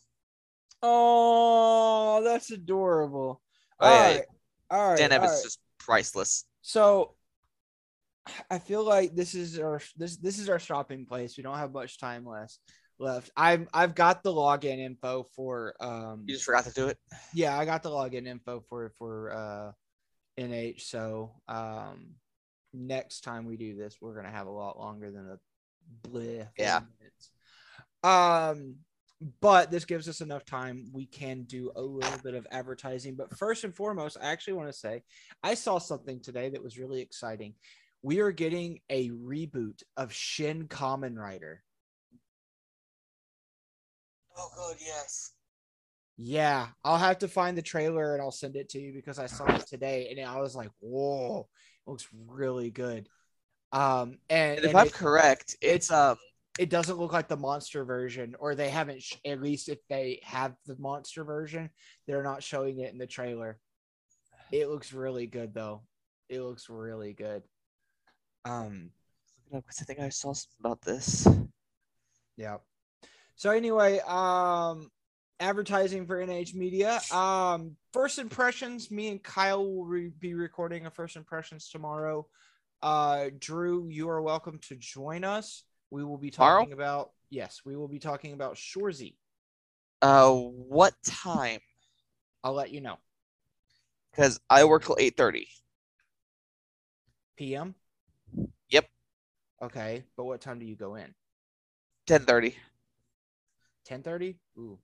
Oh, 0.82 2.22
that's 2.24 2.52
adorable. 2.52 3.42
Oh, 3.80 3.88
all 3.88 3.94
yeah. 3.94 4.16
right. 4.16 4.26
All 4.72 4.90
right. 4.90 5.00
Deneb 5.00 5.20
all 5.20 5.26
is 5.26 5.32
right. 5.32 5.44
just 5.44 5.60
priceless. 5.78 6.46
So 6.62 7.16
I 8.50 8.60
feel 8.60 8.84
like 8.84 9.16
this 9.16 9.36
is 9.36 9.60
our 9.60 9.82
this 9.98 10.18
this 10.18 10.40
is 10.40 10.50
our 10.50 10.60
shopping 10.60 11.06
place. 11.06 11.38
We 11.38 11.44
don't 11.44 11.58
have 11.58 11.74
much 11.74 12.00
time 12.00 12.26
left 12.26 12.58
left. 12.99 13.32
I've 13.36 13.67
I've 13.73 13.95
got 13.95 14.23
the 14.23 14.32
login 14.32 14.79
info 14.79 15.27
for 15.36 15.75
um 15.79 16.23
You 16.27 16.36
just 16.36 16.45
forgot 16.45 16.65
to 16.65 16.73
do 16.73 16.88
it. 16.88 16.97
yeah, 17.34 17.58
I 17.58 17.65
got 17.65 17.84
the 17.84 17.89
login 17.89 18.27
info 18.27 18.63
for 18.69 18.91
for 18.97 19.32
uh 19.34 19.71
NH. 20.41 20.82
So 20.82 21.34
um 21.47 22.15
next 22.73 23.21
time 23.21 23.45
we 23.45 23.58
do 23.58 23.75
this, 23.75 23.97
we're 24.01 24.15
gonna 24.15 24.32
have 24.32 24.47
a 24.47 24.51
lot 24.51 24.79
longer 24.79 25.12
than 25.12 25.29
a 25.29 26.08
bleh. 26.08 26.47
Yeah. 26.58 26.82
minutes. 26.99 27.32
Um 28.03 28.75
but 29.39 29.71
this 29.71 29.86
gives 29.86 30.10
us 30.10 30.19
enough 30.19 30.43
time. 30.43 30.89
We 30.91 31.06
can 31.06 31.43
do 31.43 31.71
a 31.77 31.82
little 31.82 32.17
bit 32.23 32.34
of 32.34 32.45
advertising. 32.51 33.15
But 33.15 33.38
first 33.38 33.63
and 33.63 33.73
foremost, 33.73 34.17
I 34.21 34.25
actually 34.25 34.53
want 34.53 34.67
to 34.67 34.77
say 34.77 35.03
I 35.41 35.53
saw 35.53 35.77
something 35.77 36.19
today 36.19 36.49
that 36.49 36.63
was 36.63 36.77
really 36.77 37.01
exciting. 37.01 37.53
We 38.01 38.19
are 38.19 38.32
getting 38.32 38.79
a 38.89 39.12
reboot 39.12 39.82
of 39.95 40.12
Shin 40.12 40.67
Kamen 40.67 41.17
Rider. 41.17 41.63
Oh, 44.36 44.52
good. 44.56 44.78
Yes. 44.80 45.32
Yeah, 46.17 46.67
I'll 46.84 46.98
have 46.98 47.19
to 47.19 47.28
find 47.28 47.58
the 47.58 47.62
trailer 47.63 48.13
and 48.13 48.22
I'll 48.22 48.32
send 48.32 48.56
it 48.56 48.69
to 48.69 48.80
you 48.80 48.93
because 48.93 49.17
I 49.17 49.26
saw 49.26 49.56
it 49.56 49.65
today 49.65 50.10
and 50.15 50.28
I 50.28 50.39
was 50.39 50.56
like, 50.56 50.69
whoa, 50.80 51.48
it 51.88 51.89
looks 51.89 52.08
really 52.28 52.69
good. 52.69 53.10
Um, 53.72 54.19
and, 54.30 54.58
And 54.58 54.65
if 54.65 54.74
and 54.74 54.76
I'm 54.76 54.89
it, 54.89 54.91
correct, 54.91 55.56
it's 55.62 55.91
um 55.91 56.17
it 56.60 56.69
doesn't 56.69 56.98
look 57.00 57.12
like 57.13 57.28
the 57.28 57.38
monster 57.38 57.84
version, 57.84 58.36
or 58.39 58.54
they 58.54 58.69
haven't, 58.69 59.02
sh- 59.02 59.15
at 59.26 59.41
least 59.41 59.69
if 59.69 59.80
they 59.89 60.19
have 60.24 60.56
the 60.67 60.76
monster 60.78 61.24
version, 61.24 61.69
they're 62.06 62.24
not 62.24 62.43
showing 62.43 62.80
it 62.80 62.91
in 62.93 63.00
the 63.00 63.08
trailer. 63.08 63.60
It 64.52 64.69
looks 64.69 64.93
really 64.93 65.28
good 65.28 65.54
though. 65.54 65.84
It 66.30 66.41
looks 66.41 66.69
really 66.69 67.13
good. 67.13 67.43
Um, 68.46 68.91
because 69.52 69.82
I 69.82 69.86
think 69.86 70.00
I 70.00 70.10
saw 70.10 70.34
something 70.34 70.58
about 70.60 70.82
this. 70.82 71.28
Yeah. 72.38 72.58
So 73.36 73.50
anyway, 73.50 74.00
um 74.00 74.89
advertising 75.39 76.06
for 76.06 76.19
NH 76.19 76.54
Media. 76.56 77.02
Um 77.12 77.76
first 77.91 78.19
impressions, 78.19 78.91
me 78.91 79.10
and 79.10 79.22
Kyle 79.22 79.65
will 79.65 79.86
re- 79.86 80.12
be 80.19 80.34
recording 80.34 80.86
a 80.86 80.91
first 80.91 81.15
impressions 81.15 81.69
tomorrow. 81.69 82.28
Uh 82.82 83.30
Drew, 83.39 83.88
you 83.88 84.10
are 84.10 84.22
welcome 84.22 84.60
to 84.69 84.76
join 84.76 85.24
us. 85.24 85.63
We 85.91 86.04
will 86.04 86.17
be 86.17 86.32
Tomorrow? 86.32 86.62
talking 86.62 86.74
about 86.74 87.12
yes, 87.30 87.62
we 87.65 87.76
will 87.76 87.88
be 87.88 88.00
talking 88.00 88.34
about 88.34 88.56
Shoresy. 88.56 89.15
Uh, 90.02 90.34
what 90.34 90.93
time? 91.06 91.60
I'll 92.43 92.54
let 92.54 92.72
you 92.72 92.82
know. 92.82 92.98
Because 94.12 94.39
I 94.50 94.63
work 94.65 94.86
till 94.86 94.98
eight 95.00 95.17
thirty. 95.17 95.48
PM? 97.36 97.76
Yep. 98.69 98.88
Okay, 99.62 100.04
but 100.17 100.26
what 100.26 100.41
time 100.41 100.60
do 100.60 100.65
you 100.65 100.76
go 100.76 100.96
in? 100.96 101.13
Ten 102.06 102.26
thirty. 102.26 102.56
10:30? 103.86 104.36
Ooh. 104.58 104.80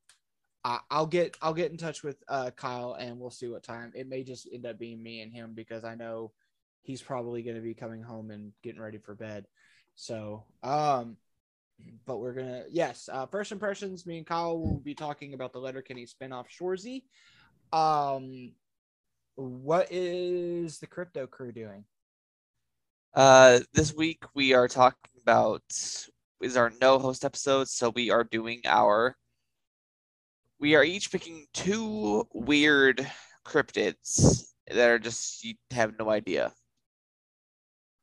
I, 0.64 0.80
I'll 0.90 1.06
get 1.06 1.38
I'll 1.42 1.54
get 1.54 1.72
in 1.72 1.78
touch 1.78 2.04
with 2.04 2.18
uh 2.28 2.52
Kyle 2.52 2.94
and 3.00 3.20
we'll 3.20 3.30
see 3.30 3.48
what 3.48 3.64
time. 3.64 3.92
It 3.96 4.08
may 4.08 4.24
just 4.24 4.48
end 4.52 4.66
up 4.66 4.78
being 4.78 5.02
me 5.02 5.22
and 5.22 5.34
him 5.34 5.54
because 5.56 5.84
I 5.84 5.96
know 5.96 6.32
he's 6.82 7.02
probably 7.02 7.44
going 7.44 7.56
to 7.56 7.62
be 7.62 7.74
coming 7.74 8.02
home 8.02 8.32
and 8.32 8.52
getting 8.64 8.82
ready 8.82 8.98
for 8.98 9.16
bed. 9.16 9.46
So, 9.96 10.46
um 10.64 11.18
but 12.06 12.18
we're 12.18 12.34
to 12.34 12.66
yes, 12.70 13.10
uh 13.12 13.26
first 13.26 13.54
impressions 13.54 14.06
me 14.06 14.18
and 14.18 14.28
Kyle 14.28 14.60
will 14.60 14.80
be 14.80 14.96
talking 14.96 15.34
about 15.34 15.54
the 15.54 15.60
Letterkenny 15.60 16.06
spinoff 16.06 16.48
Shoresy. 16.50 17.04
Um 17.72 18.52
what 19.36 19.88
is 19.90 20.80
the 20.80 20.88
crypto 20.88 21.26
crew 21.26 21.54
doing? 21.54 21.86
Uh, 23.14 23.60
this 23.74 23.94
week 23.96 24.24
we 24.36 24.54
are 24.54 24.68
talking 24.68 25.12
about 25.22 25.64
is 26.42 26.58
our 26.58 26.72
no 26.82 27.00
host 27.00 27.26
episode, 27.26 27.68
so 27.68 27.90
we 27.90 28.10
are 28.12 28.24
doing 28.24 28.62
our. 28.66 29.16
We 30.60 30.76
are 30.76 30.84
each 30.84 31.12
picking 31.12 31.46
two 31.54 32.28
weird 32.34 33.10
cryptids 33.46 34.52
that 34.70 34.90
are 34.90 35.00
just 35.00 35.44
you 35.44 35.56
have 35.72 35.98
no 35.98 36.10
idea. 36.10 36.54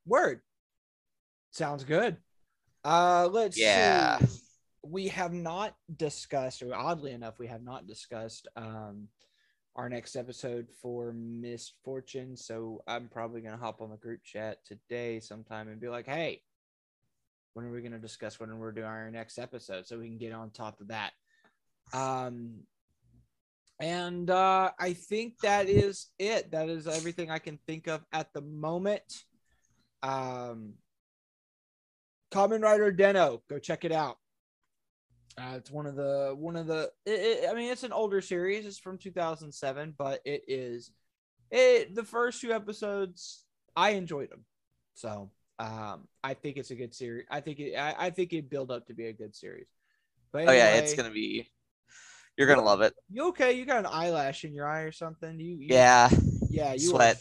Word. 0.07 0.41
Sounds 1.51 1.85
good. 1.85 2.17
Uh 2.85 3.29
let's 3.31 3.59
Yeah. 3.59 4.19
see. 4.19 4.27
We 4.83 5.09
have 5.09 5.33
not 5.33 5.75
discussed, 5.97 6.63
or 6.63 6.75
oddly 6.75 7.13
enough, 7.13 7.39
we 7.39 7.49
have 7.49 7.63
not 7.63 7.87
discussed 7.87 8.49
um 8.57 9.09
our 9.75 9.89
next 9.91 10.17
episode 10.17 10.69
for 10.81 11.13
misfortune. 11.13 12.37
So 12.37 12.83
I'm 12.87 13.09
probably 13.09 13.43
gonna 13.43 13.57
hop 13.59 13.83
on 13.83 13.91
the 13.91 13.97
group 13.97 14.23
chat 14.25 14.65
today 14.65 15.21
sometime 15.21 15.69
and 15.69 15.81
be 15.81 15.89
like, 15.89 16.07
hey, 16.07 16.41
when 17.57 17.65
are 17.65 17.71
we 17.71 17.81
gonna 17.81 17.99
discuss 17.99 18.39
when 18.39 18.59
we're 18.59 18.71
doing 18.71 18.87
our 18.87 19.11
next 19.11 19.39
episode 19.39 19.87
so 19.87 19.99
we 19.99 20.07
can 20.09 20.19
get 20.19 20.35
on 20.35 20.51
top 20.51 20.79
of 20.83 20.89
that. 20.89 21.13
Um 21.95 22.61
and 23.81 24.29
uh 24.29 24.73
I 24.79 24.93
think 24.93 25.39
that 25.41 25.67
is 25.67 26.09
it. 26.19 26.51
That 26.51 26.69
is 26.69 26.87
everything 26.87 27.31
I 27.31 27.39
can 27.39 27.59
think 27.67 27.87
of 27.87 28.05
at 28.13 28.31
the 28.35 28.43
moment 28.43 29.25
um 30.03 30.75
Kamen 32.31 32.63
Rider 32.63 32.93
Den-O. 32.93 33.43
Go 33.49 33.59
check 33.59 33.87
it 33.87 33.93
out. 33.93 34.19
Uh, 35.39 35.55
it's 35.57 35.71
one 35.71 35.87
of 35.87 35.97
the 35.97 36.35
one 36.37 36.57
of 36.57 36.67
the. 36.67 36.91
It, 37.07 37.11
it- 37.45 37.49
I 37.51 37.55
mean, 37.55 37.71
it's 37.73 37.85
an 37.85 37.93
older 37.93 38.21
series. 38.21 38.67
It's 38.67 38.79
from 38.79 38.99
2007, 38.99 39.95
but 39.97 40.21
it 40.27 40.43
is 40.47 40.91
it. 41.51 41.95
The 41.95 42.05
first 42.05 42.41
few 42.41 42.53
episodes, 42.53 43.45
I 43.75 43.91
enjoyed 43.91 44.31
them. 44.31 44.45
So 44.95 45.31
um, 45.59 46.07
I 46.23 46.35
think 46.35 46.57
it's 46.57 46.71
a 46.71 46.75
good 46.75 46.95
series. 46.95 47.27
I 47.31 47.41
think 47.41 47.59
it. 47.61 47.77
I, 47.77 47.95
I 47.99 48.11
think 48.11 48.33
it 48.33 48.51
build 48.51 48.71
up 48.71 48.87
to 48.87 48.95
be 48.95 49.07
a 49.07 49.13
good 49.13 49.35
series. 49.35 49.69
But 50.33 50.49
Oh 50.49 50.53
yeah, 50.53 50.75
it's 50.75 50.95
gonna 50.95 51.11
be. 51.11 51.49
You're 52.37 52.49
gonna 52.49 52.63
love 52.63 52.83
it. 52.83 52.95
You 53.11 53.29
okay? 53.29 53.53
You 53.53 53.65
got 53.65 53.79
an 53.79 53.87
eyelash 53.87 54.45
in 54.45 54.53
your 54.53 54.67
eye 54.67 54.83
or 54.83 54.93
something? 54.93 55.41
You, 55.41 55.55
you 55.55 55.67
Yeah. 55.69 56.11
yeah, 56.51 56.73
you 56.75 56.91
Sweat. 56.91 57.19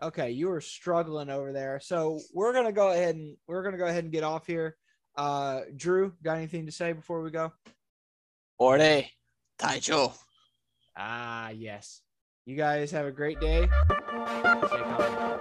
Were, 0.00 0.08
okay, 0.08 0.30
you 0.30 0.48
were 0.48 0.60
struggling 0.60 1.30
over 1.30 1.52
there. 1.52 1.80
So 1.80 2.20
we're 2.34 2.52
gonna 2.52 2.72
go 2.72 2.90
ahead 2.90 3.14
and 3.14 3.36
we're 3.46 3.62
gonna 3.62 3.78
go 3.78 3.86
ahead 3.86 4.04
and 4.04 4.12
get 4.12 4.24
off 4.24 4.46
here. 4.46 4.76
Uh, 5.16 5.60
Drew, 5.74 6.12
got 6.22 6.36
anything 6.36 6.66
to 6.66 6.72
say 6.72 6.92
before 6.92 7.22
we 7.22 7.30
go? 7.30 7.52
Ore, 8.58 9.04
Taicho. 9.58 10.12
Ah, 10.96 11.48
yes. 11.50 12.02
You 12.44 12.56
guys 12.56 12.90
have 12.90 13.06
a 13.06 13.12
great 13.12 13.40
day. 13.40 13.68
Stay 14.66 14.82
calm. 14.82 15.33